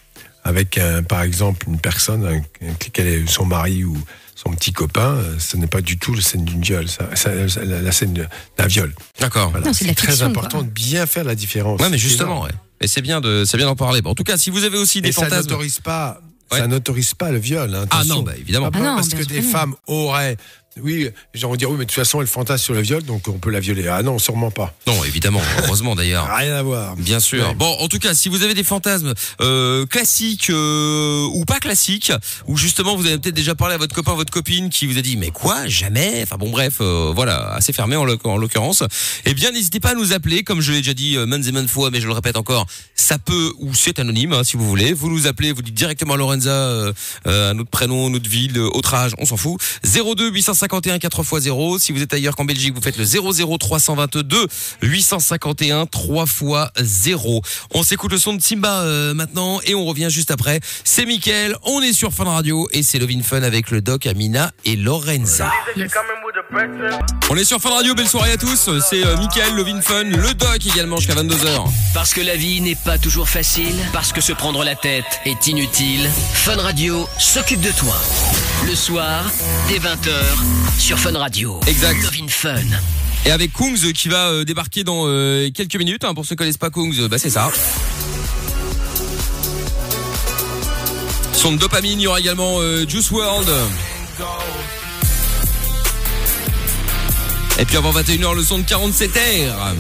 [0.45, 3.97] avec, un, par exemple, une personne est son mari ou
[4.41, 7.49] son petit copain, euh, ce n'est pas du tout la scène d'une viol, ça, ça-
[7.49, 8.13] ça- la, la scène
[8.57, 8.95] d'un viol.
[9.19, 9.51] D'accord.
[9.51, 9.73] Voilà.
[9.73, 10.67] C'est très fiction, important quoi.
[10.67, 11.81] de bien faire la différence.
[11.81, 12.51] Ouais, mais justement, ouais.
[12.81, 14.01] Et c'est bien de, c'est bien d'en parler.
[14.01, 15.49] Bon, en tout cas, si vous avez aussi des Et ça fantasmes.
[15.51, 16.21] n'autorise pas,
[16.53, 16.59] Ouais.
[16.61, 17.75] ça n'autorise pas le viol.
[17.75, 18.71] hein, Ah non, bah évidemment.
[18.71, 20.37] Pas Ah non, parce que des femmes auraient,
[20.83, 23.03] oui, les gens vont dire oui, mais de toute façon, elle fantasme sur le viol,
[23.03, 23.89] donc on peut la violer.
[23.89, 24.75] Ah non, sûrement pas.
[24.87, 25.41] Non, évidemment.
[25.65, 26.29] Heureusement d'ailleurs.
[26.35, 26.97] Rien à voir.
[26.97, 27.47] Bien sûr.
[27.49, 27.55] Ouais.
[27.55, 32.13] Bon, en tout cas, si vous avez des fantasmes euh, classiques euh, ou pas classiques,
[32.47, 35.03] ou justement vous avez peut-être déjà parlé à votre copain, votre copine qui vous a
[35.03, 36.21] dit mais quoi, jamais?
[36.23, 38.83] Enfin bon, bref, euh, voilà, assez fermé en l'oc- en l'occurrence.
[39.25, 41.53] Eh bien, n'hésitez pas à nous appeler, comme je l'ai déjà dit euh, maintes et
[41.53, 44.69] maintes fois, mais je le répète encore, ça peut ou c'est anonyme hein, si vous
[44.69, 44.93] voulez.
[44.93, 46.93] Vous nous appelez, vous dites directement à Lorenza, euh,
[47.27, 49.61] euh, notre prénom, notre ville, autre âge, on s'en fout.
[49.85, 50.31] 02
[50.69, 51.79] 851 4x0.
[51.79, 54.47] Si vous êtes ailleurs qu'en Belgique, vous faites le 00 322
[54.83, 56.45] 851 3 x
[56.77, 57.43] 0.
[57.75, 60.61] On s'écoute le son de Simba euh, maintenant et on revient juste après.
[60.85, 64.53] C'est Mickaël, on est sur Fun Radio et c'est Lovin Fun avec le doc Amina
[64.65, 65.51] et Lorenza.
[67.31, 68.71] On est sur Fun Radio, belle soirée à tous.
[68.89, 71.65] C'est euh, Mickaël, Lovin Fun, le doc également jusqu'à 22h.
[71.95, 75.47] Parce que la vie n'est pas toujours facile, parce que se prendre la tête est
[75.47, 77.95] inutile, Fun Radio s'occupe de toi.
[78.67, 79.25] Le soir,
[79.69, 80.11] dès 20h,
[80.79, 81.61] sur Fun Radio.
[81.67, 82.03] Exact.
[82.03, 82.57] Love in Fun.
[83.27, 86.05] Et avec Kungs qui va euh, débarquer dans euh, quelques minutes.
[86.05, 87.51] hein, pour ceux qui connaissent pas Kungs, bah c'est ça.
[91.33, 93.49] Son de dopamine, il y aura également euh, Juice World.
[97.59, 99.75] Et puis avant 21h, le son de 47 r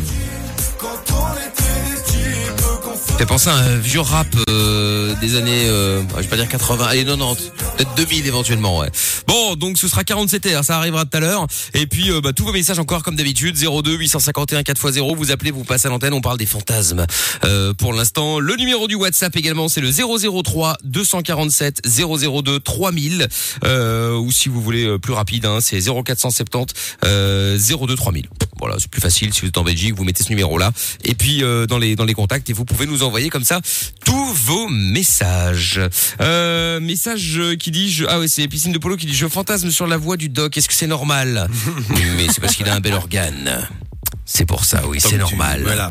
[3.18, 6.86] fait penser à un vieux rap euh, des années, euh, je vais pas dire 80,
[6.86, 8.90] allez 90, peut-être 2000 éventuellement, ouais.
[9.26, 11.46] Bon, donc ce sera 47 r ça arrivera tout à l'heure.
[11.74, 15.50] Et puis euh, bah, tous vos messages encore comme d'habitude, 02 851 4x0, vous appelez,
[15.50, 17.06] vous passez à l'antenne, on parle des fantasmes.
[17.44, 23.28] Euh, pour l'instant, le numéro du WhatsApp également, c'est le 003 247 002 3000.
[23.64, 28.28] Euh, ou si vous voulez euh, plus rapide, hein, c'est 0470 euh, 02 3000.
[28.60, 30.72] Voilà, c'est plus facile si vous êtes en Belgique, vous mettez ce numéro-là.
[31.04, 33.60] Et puis dans les dans les contacts et vous pouvez nous envoyer comme ça
[34.04, 35.80] tous vos messages.
[36.20, 39.70] Euh, message qui dit je, ah ouais c'est piscine de polo qui dit je fantasme
[39.70, 40.56] sur la voix du doc.
[40.56, 41.48] Est-ce que c'est normal
[42.16, 43.68] Mais c'est parce qu'il a un bel organe.
[44.30, 45.62] C'est pour ça, oui, c'est tu- normal.
[45.62, 45.90] Voilà.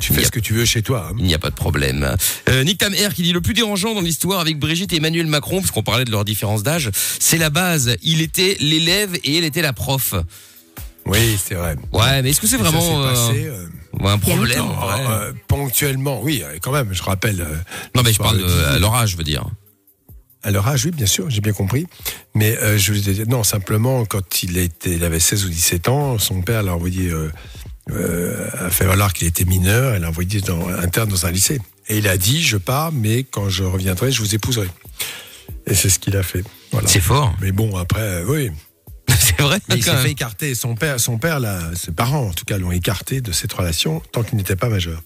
[0.00, 1.08] Tu fais ce que tu veux chez toi.
[1.10, 1.16] hein.
[1.18, 2.14] Il n'y a pas de problème.
[2.50, 5.26] Euh, Nick Tam Air qui dit le plus dérangeant dans l'histoire avec Brigitte et Emmanuel
[5.26, 7.96] Macron, parce qu'on parlait de leur différence d'âge, c'est la base.
[8.02, 10.14] Il était l'élève et elle était la prof.
[11.06, 11.76] Oui, c'est vrai.
[11.92, 13.66] Ouais, mais est-ce que c'est vraiment euh, passé, euh,
[14.04, 15.06] un problème ouais.
[15.08, 16.92] euh, ponctuellement, oui, quand même.
[16.92, 17.46] Je rappelle.
[17.94, 19.44] Non, mais je parle de, à leur âge, je veux dire.
[20.42, 21.86] À leur âge, oui, bien sûr, j'ai bien compris.
[22.34, 25.88] Mais euh, je voulais dire, non, simplement, quand il, était, il avait 16 ou 17
[25.88, 27.12] ans, son père l'a envoyé,
[27.90, 31.60] a fait valoir qu'il était mineur, elle l'a envoyé dans, interne dans un lycée.
[31.88, 34.68] Et il a dit, je pars, mais quand je reviendrai, je vous épouserai.
[35.66, 36.44] Et c'est ce qu'il a fait.
[36.72, 36.88] Voilà.
[36.88, 37.34] C'est fort.
[37.40, 38.50] Mais bon, après, oui.
[39.40, 39.60] C'est vrai.
[39.68, 40.54] Mais il s'est fait écarter.
[40.54, 44.02] Son père, son père là, ses parents, en tout cas, l'ont écarté de cette relation
[44.12, 45.02] tant qu'il n'était pas majeur.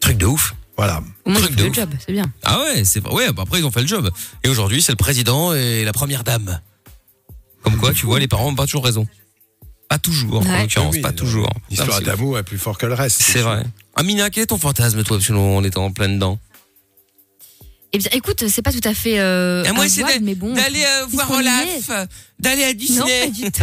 [0.00, 0.54] Truc de ouf.
[0.76, 1.02] Voilà.
[1.24, 1.76] Au moins, Truc il de fait le ouf.
[1.76, 2.32] job, c'est bien.
[2.42, 3.32] Ah ouais, c'est ouais.
[3.32, 4.10] bah après ils ont fait le job.
[4.42, 6.60] Et aujourd'hui c'est le président et la première dame.
[7.62, 9.06] Comme quoi, tu vois, les parents ont pas toujours raison.
[9.88, 11.50] Pas toujours, en l'occurrence, Oui, pas non, toujours.
[11.70, 13.22] L'histoire d'amour est plus fort que le reste.
[13.22, 13.64] C'est vrai.
[13.96, 16.38] Amina, quel est ton fantasme, toi, parce que nous, on est en plein dedans
[17.94, 20.52] Eh bien, écoute, c'est pas tout à fait euh, Et moi, c'est mais bon.
[20.52, 21.90] d'aller euh, voir Olaf,
[22.40, 23.20] d'aller à Non, Disney.
[23.24, 23.62] pas du tout.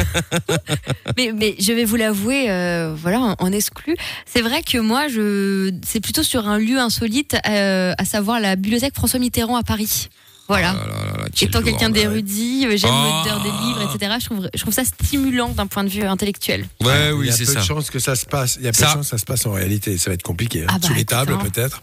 [1.17, 3.97] mais, mais je vais vous l'avouer, euh, voilà, en, exclu.
[4.25, 8.55] C'est vrai que moi, je, c'est plutôt sur un lieu insolite, euh, à savoir la
[8.55, 10.07] bibliothèque François Mitterrand à Paris.
[10.47, 10.75] Voilà.
[10.75, 13.21] Oh là là là, quel Étant quelqu'un d'érudit, euh, j'aime Oh.
[13.23, 14.13] l'odeur des livres, etc.
[14.19, 16.65] Je trouve, je trouve ça stimulant d'un point de vue intellectuel.
[16.81, 17.59] Ouais, il oui, y a c'est peu ça.
[17.59, 18.55] de chances que ça se passe.
[18.59, 18.87] Il y a peu Ça.
[18.87, 19.97] de chances que ça se passe en réalité.
[19.97, 20.63] Ça va être compliqué.
[20.63, 20.67] hein.
[20.69, 21.39] Ah bah, Sous les tables, hein.
[21.51, 21.81] peut-être.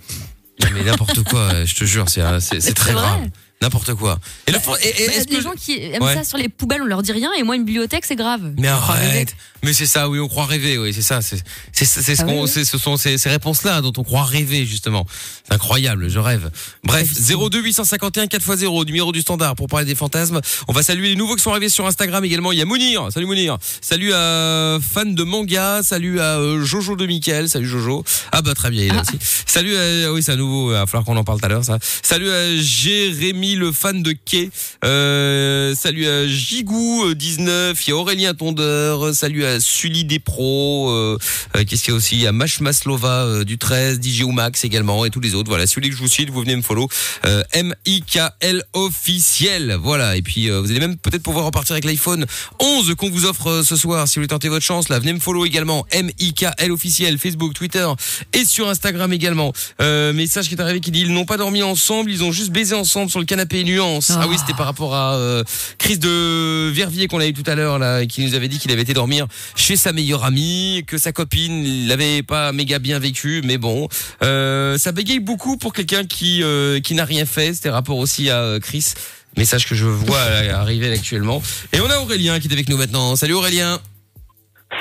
[0.75, 2.23] Mais n'importe quoi, euh, je te jure, c'est
[2.61, 3.29] C'est très grave.
[3.61, 4.21] N'importe quoi.
[4.47, 6.15] Et le fan- et- et Bah, est-ce les que gens qui aiment Ouais.
[6.15, 8.53] ça sur les poubelles, on leur dit rien, et moi, une bibliothèque, c'est grave.
[8.57, 9.35] Mais arrête.
[9.65, 11.21] Mais c'est ça, oui, on croit rêver, oui, c'est ça.
[11.23, 11.43] C'est
[11.73, 12.49] c'est c'est ce Ah qu'on, oui, oui.
[12.53, 15.07] c'est ce sont ces, ces réponses-là dont on croit rêver justement.
[15.47, 16.51] C'est incroyable, je rêve.
[16.85, 20.41] Bref, 02 851 4x0, numéro du standard pour parler des fantasmes.
[20.69, 22.53] On va saluer les nouveaux qui sont arrivés sur Instagram également.
[22.53, 23.59] Il y a Mounir, salut Mounir.
[23.81, 28.05] Salut à fan de manga, salut à euh, Jojo de Michael, salut Jojo.
[28.33, 29.19] Ah bah très bien, il est là aussi.
[29.47, 31.65] Salut, à, oui c'est à nouveau, il va falloir qu'on en parle tout à l'heure
[31.65, 31.79] ça.
[32.03, 34.51] Salut à Jérémy le fan de Kay.
[34.85, 37.87] Euh, salut à Gigou 19.
[37.87, 39.15] Il y a Aurélien Tondeur.
[39.15, 40.91] Salut à Sully Despro.
[40.91, 41.19] Euh,
[41.57, 42.27] euh, Qu'est-ce qu'il y a aussi?
[42.27, 45.49] A Mash Maslova euh, du 13, DJ Max également et tous les autres.
[45.49, 46.89] Voilà, celui que je vous cite, vous venez me follow.
[47.25, 49.77] Euh, M-I-K-L officiel.
[49.81, 50.17] Voilà.
[50.17, 52.27] Et puis euh, vous allez même peut-être pouvoir repartir avec l'iPhone
[52.61, 54.07] 11 qu'on vous offre euh, ce soir.
[54.07, 55.87] Si vous voulez tenter votre chance, là, venez me follow également.
[55.91, 57.19] M-I-K-L officiel.
[57.19, 57.87] Facebook, Twitter
[58.33, 59.53] et sur Instagram également.
[59.81, 62.51] Euh, message qui est arrivé qui dit ils n'ont pas dormi ensemble, ils ont juste
[62.51, 64.13] baisé ensemble sur le canapé nuance.
[64.15, 65.45] Ah, oui, c'était par rapport à euh,
[65.79, 68.59] Chris de Verviers qu'on a eu tout à l'heure là, et qui nous avait dit
[68.59, 69.27] qu'il avait été dormir
[69.57, 73.89] chez sa meilleure amie, que sa copine l'avait pas méga bien vécu, mais bon,
[74.23, 77.55] euh, ça bégaye beaucoup pour quelqu'un qui euh, qui n'a rien fait.
[77.55, 78.95] C'était rapport aussi à euh, Chris.
[79.37, 80.21] Message que je vois
[80.53, 81.43] arriver actuellement.
[81.73, 83.17] Et on a Aurélien qui est avec nous maintenant.
[83.17, 83.79] Salut Aurélien.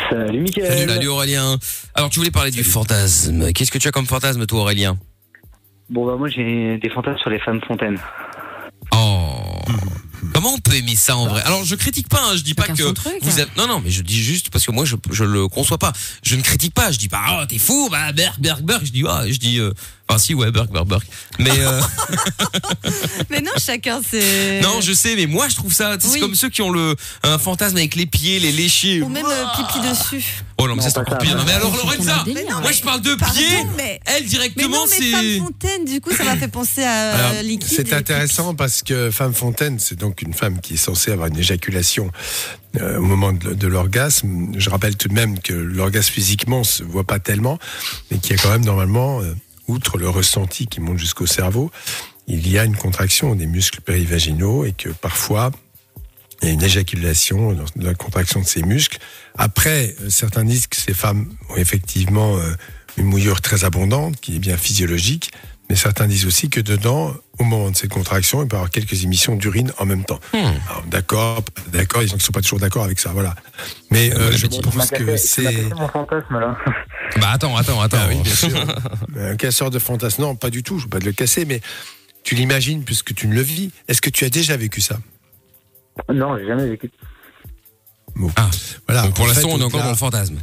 [0.10, 0.90] Salut Mickaël.
[0.90, 1.58] Salut Aurélien.
[1.94, 3.52] Alors tu voulais parler du fantasme.
[3.54, 4.98] Qu'est-ce que tu as comme fantasme toi Aurélien?
[5.90, 7.98] Bon, bah, moi, j'ai des fantasmes sur les femmes fontaines.
[8.92, 9.62] Oh.
[10.34, 11.42] Comment on peut aimer ça en vrai?
[11.44, 13.14] Alors je critique pas, hein, je dis pas que truc.
[13.22, 13.50] vous avez...
[13.58, 15.94] non non, mais je dis juste parce que moi je je le conçois pas.
[16.24, 18.92] Je ne critique pas, je dis pas oh t'es fou, bah berg berg berg, je
[18.92, 19.74] dis ah, je dis euh...
[20.10, 21.04] enfin si ouais berg berg berg.
[21.40, 21.82] Mais euh...
[23.30, 24.62] Mais non, chacun c'est.
[24.62, 26.72] non, je sais, mais moi je trouve ça, tu sais, c'est comme ceux qui ont
[26.72, 29.02] le un fantasme avec les pieds, les léchés.
[29.02, 30.44] Ou même euh, pipi dessus.
[30.58, 31.36] Oh non, mais ça c'est encore pire.
[31.38, 32.26] Non, mais alors C'est Lorenza,
[32.62, 33.64] moi je parle de Pardon, pieds.
[33.76, 34.00] mais.
[34.06, 37.42] Elle directement mais Femme c'est Fontaine, du coup, ça m'a fait penser à Alors, euh,
[37.42, 37.74] liquide.
[37.76, 41.38] C'est intéressant parce que femme fontaine, c'est donc une femme qui est censée avoir une
[41.38, 42.12] éjaculation
[42.80, 44.52] euh, au moment de, de l'orgasme.
[44.58, 47.60] Je rappelle tout de même que l'orgasme physiquement se voit pas tellement,
[48.10, 49.34] mais qu'il y a quand même normalement, euh,
[49.68, 51.72] outre le ressenti qui monte jusqu'au cerveau,
[52.28, 55.52] il y a une contraction des muscles périvaginaux et que parfois
[56.42, 59.00] il y a une éjaculation dans la contraction de ces muscles.
[59.38, 62.54] Après, euh, certains disent que ces femmes ont effectivement euh,
[62.98, 65.32] une mouillure très abondante, qui est bien physiologique,
[65.70, 68.72] mais certains disent aussi que dedans, au moment de cette contraction, il peut y avoir
[68.72, 70.20] quelques émissions d'urine en même temps.
[70.34, 70.38] Hmm.
[70.70, 73.36] Alors, D'accord, d'accord, ils ne sont pas toujours d'accord avec ça, voilà.
[73.92, 76.58] Mais euh, Ouais, je pense que c'est mon fantasme, là.
[77.20, 77.98] Bah attends, attends, attends.
[78.00, 78.50] Ah oui, bien sûr.
[79.20, 80.22] un casseur de fantasmes.
[80.22, 81.62] Non, pas du tout, je ne veux pas te le casser, mais
[82.24, 83.72] tu l'imagines puisque tu ne le vis.
[83.88, 84.98] Est-ce que tu as déjà vécu ça?
[86.14, 86.92] Non, j'ai jamais vécu.
[88.16, 88.32] Bon.
[88.36, 88.50] Ah.
[88.88, 89.04] Voilà.
[89.04, 90.38] Donc pour l'instant, on est encore dans le fantasme.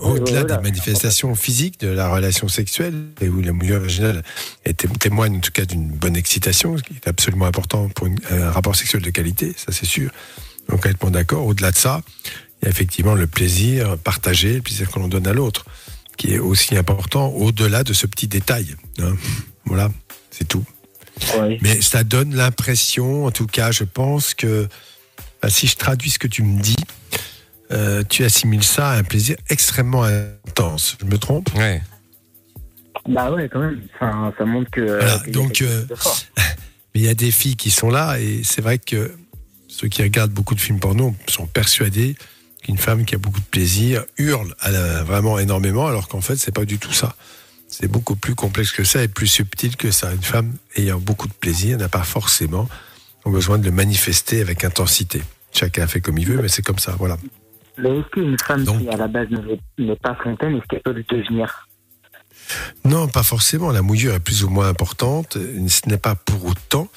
[0.00, 4.22] Au-delà voilà, des manifestations physiques de la relation sexuelle, et où la mouillure vaginale
[4.98, 8.50] témoigne en tout cas d'une bonne excitation, ce qui est absolument important pour une- un
[8.50, 10.10] rapport sexuel de qualité, ça c'est sûr.
[10.68, 11.46] Donc complètement d'accord.
[11.46, 12.00] Au-delà de ça,
[12.60, 15.66] il y a effectivement le plaisir partagé, le plaisir que l'on donne à l'autre,
[16.16, 18.74] qui est aussi important au-delà de ce petit détail.
[19.00, 19.14] hein.
[19.66, 19.90] Voilà,
[20.30, 20.64] c'est tout.
[21.38, 21.58] Ouais.
[21.60, 24.68] Mais ça donne l'impression, en tout cas, je pense que
[25.42, 26.76] bah, si je traduis ce que tu me dis,
[27.72, 30.96] euh, tu assimiles ça à un plaisir extrêmement intense.
[31.00, 31.48] Je me trompe?
[31.56, 31.82] Ouais.
[33.08, 33.80] Bah ouais, quand même.
[33.94, 34.80] Enfin, ça montre que.
[34.80, 35.84] Voilà, a donc, euh.
[36.94, 39.12] Mais il y a des filles qui sont là et c'est vrai que
[39.68, 42.16] ceux qui regardent beaucoup de films porno sont persuadés
[42.62, 46.36] qu'une femme qui a beaucoup de plaisir hurle à la- vraiment énormément alors qu'en fait
[46.36, 47.14] c'est pas du tout ça.
[47.68, 50.10] C'est beaucoup plus complexe que ça et plus subtil que ça.
[50.14, 52.66] Une femme ayant beaucoup de plaisir n'a pas forcément
[53.26, 55.20] besoin de le manifester avec intensité.
[55.52, 57.18] Chacun fait comme il veut, mais c'est comme ça, voilà.
[57.78, 59.28] Mais est-ce qu'une femme Donc- qui, à la base,
[59.78, 61.68] n'est pas fontaine, est-ce qu'elle peut le devenir?
[62.84, 63.70] Non, pas forcément.
[63.72, 65.36] La mouillure est plus ou moins importante.
[65.36, 66.88] Ce n'est pas pour autant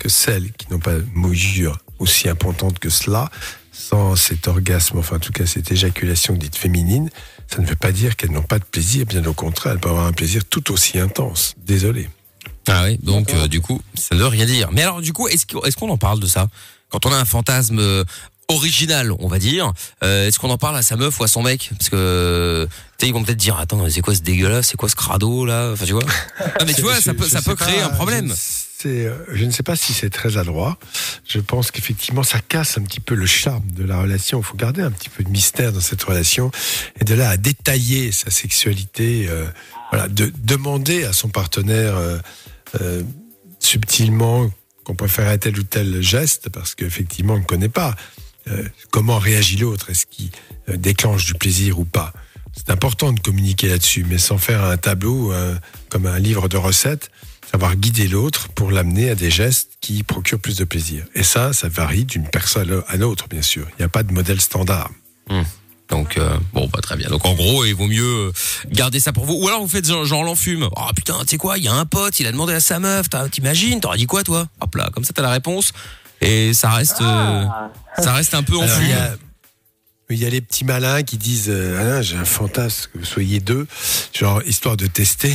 [0.00, 3.30] que celles qui n'ont pas de mouillure aussi importante que cela,
[3.72, 7.10] sans cet orgasme, enfin en tout cas cette éjaculation dite féminine,
[7.46, 9.06] ça ne veut pas dire qu'elles n'ont pas de plaisir.
[9.06, 11.54] Bien au contraire, elles peuvent avoir un plaisir tout aussi intense.
[11.58, 12.08] Désolé.
[12.68, 14.70] Ah oui, donc euh, du coup, ça ne veut rien dire.
[14.72, 16.48] Mais alors du coup, est-ce qu'on est-ce qu'on en parle de ça?
[16.90, 18.04] Quand on a un fantasme euh,
[18.52, 19.72] original, on va dire,
[20.04, 21.70] euh, est-ce qu'on en parle à sa meuf ou à son mec?
[21.78, 22.66] Parce que
[22.98, 25.44] tu sais, ils vont peut-être dire attends, c'est quoi ce dégueulasse C'est quoi ce crado
[25.44, 25.70] là?
[25.72, 26.02] Enfin tu vois
[26.60, 28.26] Ah mais tu vois, Je- ça peut ça créer pas, un problème.
[28.26, 30.76] Je ne, sais, euh, je ne sais pas si c'est très adroit.
[31.28, 34.38] Je pense qu'effectivement, ça casse un petit peu le charme de la relation.
[34.40, 36.50] Il faut garder un petit peu de mystère dans cette relation.
[37.00, 39.46] Et de là à détailler sa sexualité, euh,
[39.90, 42.18] voilà, de demander à son partenaire euh,
[42.80, 43.02] euh,
[43.60, 44.50] subtilement
[44.84, 47.94] qu'on préférait tel ou tel geste, parce qu'effectivement, on ne connaît pas
[48.48, 49.90] euh, comment réagit l'autre?
[49.90, 50.30] Est-ce qu'il
[50.68, 52.12] euh, déclenche du plaisir ou pas?
[52.54, 55.54] C'est important de communiquer là-dessus, mais sans faire un tableau euh,
[55.88, 57.10] comme un livre de recettes,
[57.50, 61.04] savoir guider l'autre pour l'amener à des gestes qui procurent plus de plaisir.
[61.14, 63.66] Et ça, ça varie d'une personne à l'autre, bien sûr.
[63.70, 64.90] Il n'y a pas de modèle standard.
[65.88, 67.08] Donc euh, bon, bah très bien.
[67.08, 68.32] Donc en gros, il vaut mieux
[68.70, 69.34] garder ça pour vous.
[69.34, 70.68] Ou alors vous faites genre, l'enfume.
[70.74, 71.58] Oh putain, tu sais quoi?
[71.58, 73.08] Il y a un pote, il a demandé à sa meuf.
[73.30, 73.80] T'imagines?
[73.80, 74.48] T'aurais dit quoi toi?
[74.60, 75.72] Hop là, comme ça t'as la réponse.
[76.22, 78.84] Et ça reste, euh, Ah, ça reste un peu enfume.
[78.84, 79.16] il y a,
[80.10, 83.04] il y a les petits malins qui disent euh, Ah j'ai un fantasme que vous
[83.04, 83.66] soyez deux,
[84.14, 85.34] genre histoire de tester,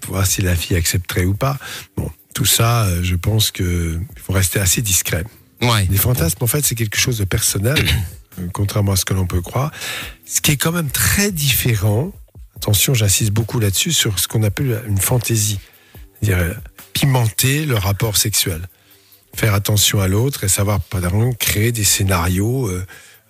[0.00, 1.56] pour voir si la fille accepterait ou pas.
[1.96, 5.24] Bon, tout ça, euh, je pense que il faut rester assez discret.
[5.62, 5.86] Ouais.
[5.90, 7.78] Les fantasmes, en fait, c'est quelque chose de personnel,
[8.40, 9.70] euh, contrairement à ce que l'on peut croire.
[10.26, 12.12] Ce qui est quand même très différent,
[12.56, 15.60] attention, j'insiste beaucoup là-dessus, sur ce qu'on appelle une fantaisie.
[16.20, 16.56] C'est-à-dire
[16.92, 18.66] pimenter le rapport sexuel.
[19.36, 22.86] Faire attention à l'autre et savoir, pardon, créer des scénarios euh,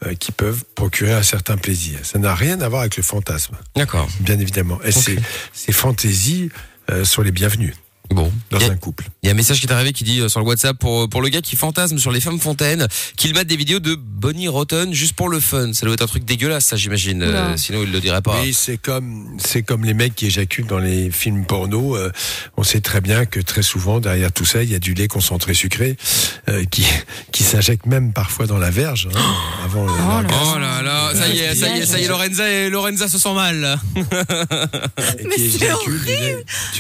[0.07, 1.99] euh, qui peuvent procurer un certain plaisir.
[2.03, 4.09] Ça n'a rien à voir avec le fantasme, D'accord.
[4.21, 4.79] bien évidemment.
[4.85, 5.19] Et ces,
[5.53, 6.51] ces fantaisies
[6.91, 7.75] euh, sont les bienvenues
[8.11, 8.31] Bon.
[8.51, 9.07] dans Il y a- un couple.
[9.23, 11.09] Il y a un message qui est arrivé qui dit euh, sur le WhatsApp pour,
[11.09, 12.87] pour le gars qui fantasme sur les femmes fontaines
[13.17, 15.73] qu'il mette des vidéos de Bonnie Rotten juste pour le fun.
[15.73, 17.23] Ça doit être un truc dégueulasse, ça j'imagine.
[17.23, 18.41] Euh, sinon il le dirait pas.
[18.43, 21.97] Oui, c'est comme c'est comme les mecs qui éjaculent dans les films porno.
[21.97, 22.11] euh,
[22.57, 25.09] on sait très bien que très souvent derrière tout ça, il y a du lait
[25.09, 25.97] concentré sucré
[26.49, 26.85] euh, qui
[27.33, 29.19] qui s'injecte même parfois dans la verge hein,
[29.65, 30.27] avant l'orgasme.
[30.55, 33.09] Oh là là, ça y est, ça y est, ça y est, Lorenza et Lorenza
[33.09, 33.79] se sent mal.
[33.97, 34.01] et
[35.27, 36.07] Mais qui c'est éjacule du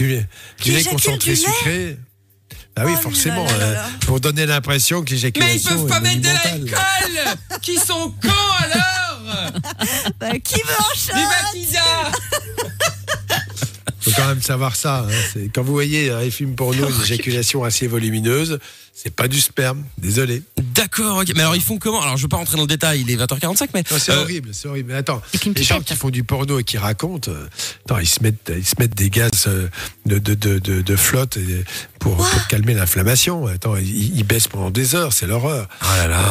[0.09, 0.27] lait,
[0.63, 1.99] du lait, du concentré du lait sucré.
[2.77, 6.69] Ah oui, Oh forcément, là là là euh, pour donner l'impression que l'éjaculation est monumentale.
[7.63, 9.53] Qui sont cons alors
[10.21, 11.15] Bah, qui veut un chat
[14.05, 15.07] faut quand même savoir ça.
[15.09, 15.41] hein.
[15.55, 18.59] Quand vous voyez les films porno une éjaculation assez volumineuse,
[18.93, 19.83] c'est pas du sperme.
[19.99, 20.43] Désolé.
[20.75, 21.33] D'accord, ok.
[21.35, 22.01] Mais alors ils font comment?
[22.03, 23.83] Alors je veux pas rentrer dans le détail, il est 20h45, mais.
[23.99, 24.93] C'est euh, horrible, c'est horrible.
[24.93, 25.21] Mais attends,
[25.57, 27.47] les gens qui font du porno et qui racontent, euh,
[27.87, 29.69] attends, ils se mettent, ils se mettent des gaz euh,
[30.07, 31.39] de, de, de, de, de flotte
[31.99, 33.47] pour, pour calmer l'inflammation.
[33.47, 35.69] Attends, ils, ils baissent pendant des heures, c'est l'horreur.
[35.81, 36.25] Ah là là.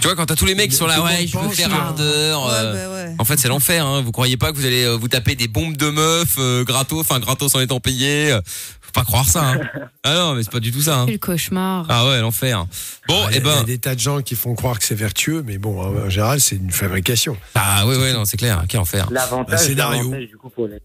[0.00, 1.74] Tu vois, quand t'as tous les mecs qui sont là, ouais, je veux faire que-
[1.74, 2.46] ardeur.
[2.46, 3.14] Ouais, euh, bah ouais.
[3.18, 3.84] En fait, c'est l'enfer.
[3.86, 4.02] Hein.
[4.02, 7.20] Vous croyez pas que vous allez vous taper des bombes de meufs euh, gratos, enfin
[7.20, 8.40] gratos en étant payé euh,
[8.80, 9.50] Faut pas croire ça.
[9.50, 9.60] Hein.
[10.04, 11.00] ah non, mais c'est pas du tout ça.
[11.00, 11.06] Hein.
[11.06, 11.84] Quel cauchemar.
[11.88, 12.64] Ah ouais, l'enfer.
[13.06, 13.64] Bon, Ah, Il y et a- il y a ben.
[13.64, 16.56] des tas de gens qui font croire que c'est vertueux, mais bon, en, général, c'est
[16.56, 17.36] une fabrication.
[17.54, 18.64] Ah ouais, ouais, non, c'est clair.
[18.68, 19.06] Quel enfer.
[19.10, 19.98] Un L'avantage, scénario.
[20.04, 20.78] l'avantage, du coup pour les,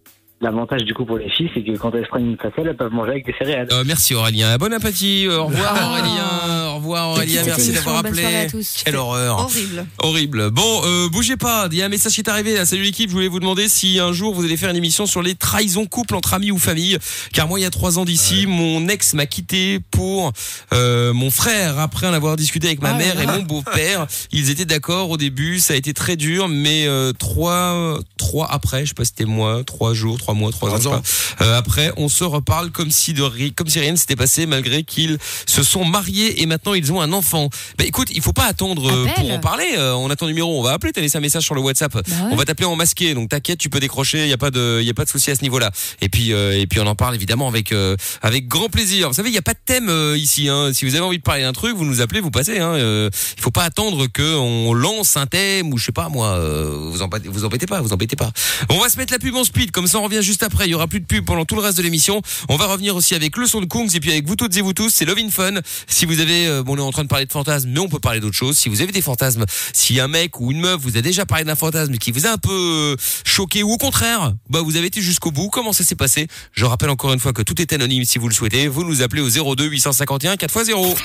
[0.44, 2.76] l'avantage du coup pour les filles, c'est que quand elles se prennent une facelle, elles
[2.78, 3.68] peuvent manger avec des céréales.
[3.72, 4.56] Euh, merci Aurélien.
[4.58, 5.26] Bon appétit.
[5.28, 5.90] Euh, Au revoir Ah.
[5.90, 6.70] Aurélien.
[6.72, 7.42] Au revoir Aurélien.
[7.46, 8.24] Merci d'avoir appelé.
[8.26, 8.82] à tous.
[8.84, 9.40] Quelle horreur.
[9.40, 9.86] Horrible.
[10.00, 10.50] Horrible.
[10.52, 11.68] Bon, euh, bougez pas.
[11.72, 12.54] Il y a un message qui est arrivé.
[12.56, 12.66] Là.
[12.66, 13.10] Salut l'équipe.
[13.10, 15.86] Je voulais vous demander si un jour vous allez faire une émission sur les trahisons
[15.86, 16.98] couple entre amis ou famille.
[17.34, 20.32] Car moi, il y a trois ans d'ici, mon ex m'a quitté pour
[20.74, 21.80] euh, mon frère.
[21.80, 25.10] Après en avoir discuté avec ma Ah là mère et mon beau-père, ils étaient d'accord
[25.10, 25.60] au début.
[25.60, 29.30] Ça a été très dur, mais euh, trois, trois après, je sais pas si c'était
[29.30, 31.02] moi, trois jours, trois mois, trois, Trois ans.
[31.42, 34.46] Euh, après, on se reparle comme si de ri- comme si rien ne s'était passé,
[34.46, 37.50] malgré qu'ils se sont mariés et maintenant ils ont un enfant.
[37.78, 39.68] Bah écoute, il faut pas attendre euh, pour en parler.
[39.78, 40.92] Euh, on a ton numéro, on va appeler.
[40.94, 41.94] T'as laissé un message sur le WhatsApp.
[41.96, 42.02] ouais.
[42.32, 44.24] On va t'appeler en masqué, donc t'inquiète, tu peux décrocher.
[44.24, 45.72] Il y a pas de, il y a pas de souci à ce niveau-là.
[46.02, 49.08] Et puis, euh, et puis on en parle évidemment avec euh, avec grand plaisir.
[49.08, 50.50] Vous savez, il y a pas de thème euh, ici.
[50.50, 50.72] Hein.
[50.74, 52.60] Si vous avez envie de parler d'un truc, vous nous appelez, vous passez.
[52.60, 52.74] Hein.
[52.76, 56.28] Euh, il faut pas attendre que on lance un thème ou je sais pas moi.
[56.38, 58.32] euh, vous embêtez, vous embêtez pas, vous embêtez pas.
[58.70, 60.66] On va se mettre la pub en speed, comme ça on revient juste après.
[60.68, 62.22] Il y aura plus de pub pendant tout le reste de l'émission.
[62.50, 64.62] On va revenir aussi avec le son de Kungs et puis avec vous toutes et
[64.62, 64.90] vous tous.
[64.90, 65.60] C'est Love in Fun.
[65.88, 67.90] Si vous avez, euh, bon, on est en train de parler de fantasmes, mais on
[67.90, 68.58] peut parler d'autres choses.
[68.58, 71.44] Si vous avez des fantasmes, si un mec ou une meuf vous a déjà parlé
[71.44, 72.96] d'un fantasme qui vous a un peu euh,
[73.26, 75.50] choqué ou au contraire, bah vous avez été jusqu'au bout.
[75.50, 76.28] Comment ça s'est passé?
[76.52, 78.68] Je rappelle encore une fois que tout est anonyme si vous le souhaitez.
[78.68, 80.96] Vous nous appelez au 02 851 4x0.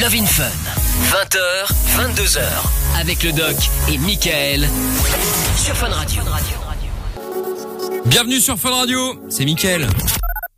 [0.00, 0.50] Love in Fun.
[1.10, 2.40] 20h, 22h.
[2.98, 3.56] Avec le doc
[3.88, 4.68] et Michael.
[5.56, 6.22] Sur Fun Radio.
[8.08, 8.98] Bienvenue sur Fun Radio.
[9.28, 9.86] C'est Mickaël.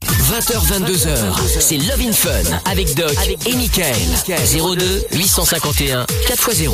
[0.05, 1.61] 20h, 22h.
[1.61, 2.31] C'est Love in Fun.
[2.71, 3.15] Avec Doc
[3.47, 3.97] et Michael.
[4.29, 6.73] 02 851 4x0.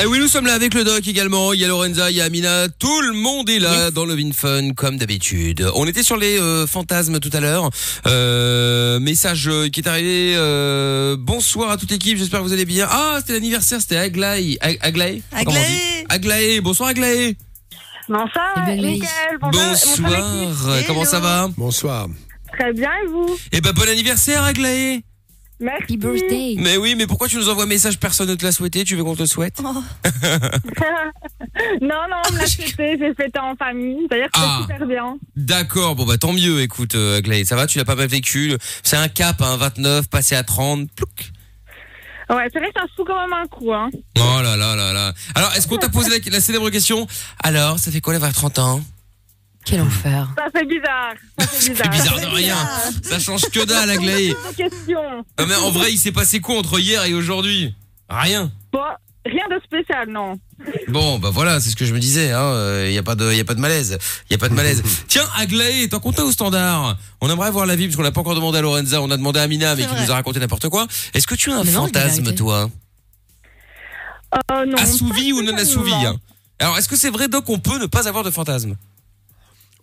[0.00, 1.52] Et Eh oui, nous sommes là avec le doc également.
[1.52, 2.68] Il y a Lorenza, il y a Amina.
[2.68, 5.68] Tout le monde est là dans le Fun comme d'habitude.
[5.74, 7.68] On était sur les euh, fantasmes tout à l'heure.
[8.06, 10.34] Euh, message euh, qui est arrivé.
[10.36, 12.16] euh, bonsoir à toute l'équipe.
[12.18, 12.86] J'espère que vous allez bien.
[12.90, 13.80] Ah, c'était l'anniversaire.
[13.80, 14.56] C'était Aglaé.
[14.60, 15.22] Ag- Aglaé?
[15.32, 16.04] Aglaé.
[16.08, 16.60] Aglaé.
[16.60, 17.36] Bonsoir Aglaé.
[18.08, 18.92] Bonsoir, Eh ben, oui.
[18.92, 19.38] Mickaël.
[19.40, 20.20] Bonsoir, bonsoir.
[20.32, 20.78] Bonsoir.
[20.86, 21.48] Comment ça va?
[21.56, 22.06] Bonsoir.
[22.58, 23.38] Très bien, et vous?
[23.52, 25.04] Eh ben bon anniversaire Aglaé.
[25.60, 25.82] Merci.
[25.82, 26.54] Happy birthday.
[26.58, 28.84] Mais oui, mais pourquoi tu nous envoies un message personne ne te l'a souhaité?
[28.84, 29.60] Tu veux qu'on te le souhaite?
[31.82, 34.06] Non, non, on me l'a fêté, j'ai fêté en famille.
[34.08, 34.58] D'ailleurs, c'était Ah.
[34.62, 35.16] super bien.
[35.36, 38.52] D'accord, bon bah tant mieux, écoute euh, Aglaé, ça va, tu l'as pas mal vécu,
[38.84, 41.30] c'est un cap, hein, 29, passé à 30, plouc.
[42.30, 43.88] Ouais, c'est vrai que ça se fout quand même un coup, hein.
[44.18, 45.12] Oh là là là là.
[45.34, 47.06] Alors, est-ce qu'on t'a posé la, la célèbre question
[47.42, 48.80] Alors, ça fait quoi d'avoir 30 ans?
[49.64, 50.28] Quel enfer.
[50.36, 51.12] Ça fait bizarre.
[51.38, 51.90] Ça fait bizarre.
[51.90, 52.56] bizarre de rien,
[53.02, 54.34] ça change que dalle Aglaé.
[55.38, 57.74] Non mais en vrai, il s'est passé quoi entre hier et aujourd'hui?
[58.08, 58.50] Rien.
[58.72, 58.80] Bon,
[59.24, 60.38] rien de spécial, non.
[60.88, 62.28] Bon, bah voilà, c'est ce que je me disais.
[62.28, 62.86] Il hein.
[62.86, 63.98] y a pas de, y a pas de malaise.
[64.28, 64.82] Il y a pas de malaise.
[65.08, 66.96] Tiens, Aglaé, t'en comptes au standard?
[67.20, 69.00] On aimerait voir la vie parce qu'on n'a pas encore demandé à Lorenza.
[69.02, 70.86] On a demandé à Amina, mais qui nous a raconté n'importe quoi.
[71.14, 72.70] Est-ce que tu as un Mais fantasme, toi?
[74.52, 74.76] Euh, non.
[74.76, 76.16] Assouvi ou non assouvi hein?
[76.58, 78.76] Alors, est-ce que c'est vrai, Doc, qu'on peut ne pas avoir de fantasme?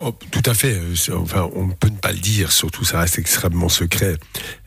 [0.01, 0.73] Oh, tout à fait.
[0.73, 2.51] euh, Enfin, on ne peut ne pas le dire.
[2.51, 4.17] Surtout, ça reste extrêmement secret.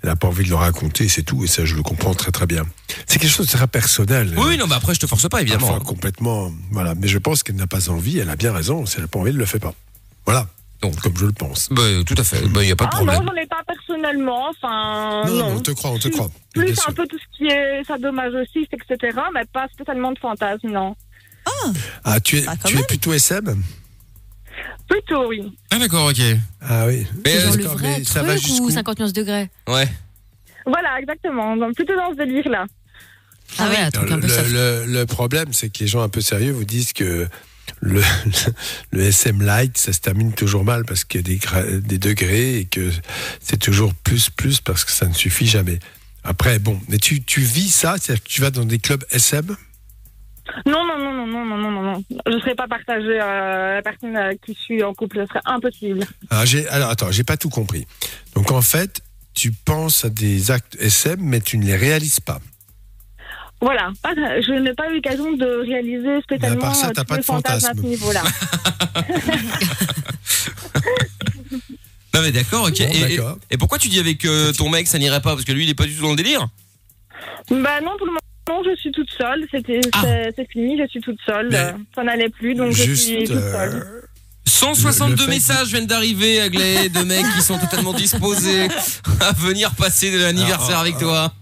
[0.03, 1.45] Elle n'a pas envie de le raconter, c'est tout.
[1.45, 2.65] Et ça, je le comprends très très bien.
[3.07, 4.33] C'est quelque chose de très personnel.
[4.39, 5.69] Oui, non, bah après, je te force pas, évidemment.
[5.69, 6.51] Enfin, complètement.
[6.71, 6.95] Voilà.
[6.95, 8.19] Mais je pense qu'elle n'a pas envie.
[8.19, 8.87] Elle a bien raison.
[8.87, 9.75] Si elle n'a pas envie, elle ne le fait pas.
[10.25, 10.47] Voilà.
[10.81, 11.69] Donc, comme je le pense.
[11.73, 12.41] Bah, tout à fait.
[12.49, 13.19] Bah, il n'y a pas de Ah problème.
[13.23, 14.49] non, j'en ai pas personnellement.
[14.51, 15.51] Enfin, Non, non.
[15.51, 16.31] non, on te croit, on te croit.
[16.55, 16.95] Plus Bien un sûr.
[16.95, 19.19] peu tout ce qui est sadomasochisme, etc.
[19.35, 20.97] Mais pas spécialement de fantasme, non.
[22.05, 23.63] Ah, tu es, Bah, tu es plutôt SM
[24.89, 25.43] Plutôt, oui.
[25.71, 26.21] Ah, d'accord, ok.
[26.63, 27.07] Ah oui.
[27.25, 29.51] Mais, euh, genre le d'accord, vrai mais ça va truc jusqu'où ou 50 nuances degrés
[29.69, 29.89] ouais.
[30.67, 31.57] Voilà, exactement.
[31.57, 32.67] Donc, plutôt dans ce délire-là.
[33.59, 34.51] Ah ouais, un truc le, un peu soft.
[34.53, 37.27] le- le problème, c'est que les gens un peu sérieux vous disent que
[37.81, 38.03] le,
[38.93, 41.99] le SM light, ça se termine toujours mal parce qu'il y a des, gra- des
[41.99, 42.91] degrés et que
[43.41, 45.79] c'est toujours plus, plus parce que ça ne suffit jamais.
[46.25, 49.57] Après, bon, mais tu, tu vis ça, c'est-à-dire que tu vas dans des clubs SM
[50.67, 52.05] non, non, non, non, non, non, non, non.
[52.27, 55.21] Je ne serais pas partagée à la personne avec qui je suis en couple.
[55.21, 56.05] Ce serait impossible.
[56.31, 57.87] Ah, alors, alors attends, j'ai pas tout compris.
[58.35, 59.03] Donc, en fait,
[59.35, 62.41] tu penses à des actes SM, mais tu ne les réalises pas.
[63.61, 67.17] Voilà, je n'ai pas eu l'occasion de réaliser spécialement à part ça, euh, tous pas
[67.17, 67.67] de fantasme.
[67.67, 68.23] à ce niveau-là.
[72.15, 72.79] non mais d'accord, ok.
[72.79, 73.19] Bon, et,
[73.51, 75.35] et, pourquoi tu dis avec euh, ton mec ça n'irait pas?
[75.35, 76.47] Parce que lui il est pas du tout dans le délire
[77.51, 79.45] Bah non, tout le monde non, je suis toute seule.
[79.51, 80.01] C'était, Ah.
[80.03, 81.49] c'est, c'est fini, je suis toute seule.
[81.51, 84.03] Mais Euh, Ça n'allait plus, donc je suis toute euh, seule.
[84.47, 88.67] 162 Le- le fait- messages viennent d'arriver, Aglaé, de mecs qui sont totalement disposés
[89.21, 91.33] à venir passer de l'anniversaire Ah, avec ah, toi.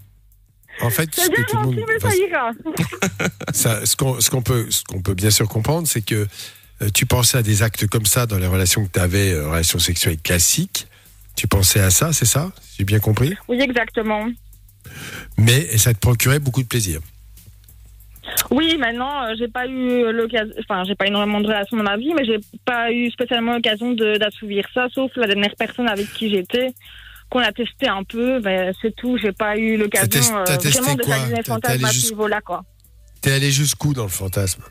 [0.83, 1.85] en fait, C'est ce bien que tout le gentil, monde.
[1.89, 2.51] mais ça ira.
[3.53, 6.27] Ça, ce qu'on ce qu'on peut, ce qu'on peut bien sûr comprendre, c'est que
[6.83, 9.49] euh, tu pensais à des actes comme ça dans les relations que tu avais, euh,
[9.49, 10.87] relations sexuelles classiques.
[11.37, 12.51] Tu pensais à ça, c'est ça?
[12.77, 13.35] J'ai bien compris?
[13.49, 14.27] Oui, exactement.
[15.39, 17.01] Mais ça te procurait beaucoup de plaisir.
[18.51, 21.97] Oui, maintenant, euh, j'ai pas eu l'occasion, enfin, j'ai pas énormément de relations dans ma
[21.97, 26.31] vie, mais j'ai pas eu spécialement l'occasion d'assouvir ça, sauf la dernière personne avec qui
[26.31, 26.75] j'étais,
[27.31, 31.03] qu'on a testé un peu, ben, c'est tout, j'ai pas eu l'occasion euh, vraiment de
[31.45, 32.65] fantasmes allé à ce niveau-là, quoi.
[33.21, 34.63] T'es allé jusqu'où dans le fantasme?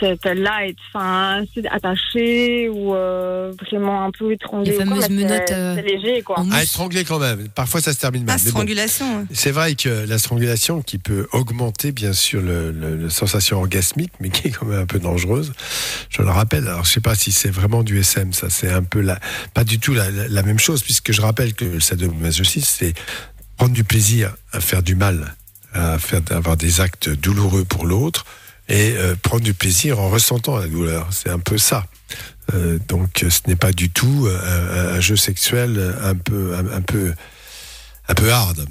[0.00, 4.70] C'était light, enfin, c'est attaché ou euh, vraiment un peu étranglé.
[4.70, 6.44] Les ou quoi, fameuses menottes, euh, C'est léger, quoi.
[6.52, 7.48] À étrangler quand même.
[7.48, 8.36] Parfois, ça se termine mal.
[8.36, 8.58] Ah, mais bon.
[8.58, 9.26] strangulation.
[9.32, 14.12] C'est vrai que la strangulation qui peut augmenter bien sûr le, le- la sensation orgasmique,
[14.20, 15.52] mais qui est quand même un peu dangereuse.
[16.10, 16.66] Je le rappelle.
[16.68, 19.18] Alors je sais pas si c'est vraiment du SM, ça c'est un peu la,
[19.54, 22.94] pas du tout la, la- la même chose, puisque je rappelle que le sadomasochisme c'est
[23.56, 25.34] prendre du plaisir à faire du mal,
[25.74, 28.24] à faire avoir des actes douloureux pour l'autre
[28.68, 31.08] et euh, prendre du plaisir en ressentant la douleur.
[31.10, 31.86] C'est un peu ça.
[32.54, 36.54] Euh, donc euh, ce n'est pas du tout euh, un, un jeu sexuel un peu
[36.54, 37.14] un, un peu
[38.08, 38.66] un peu hard.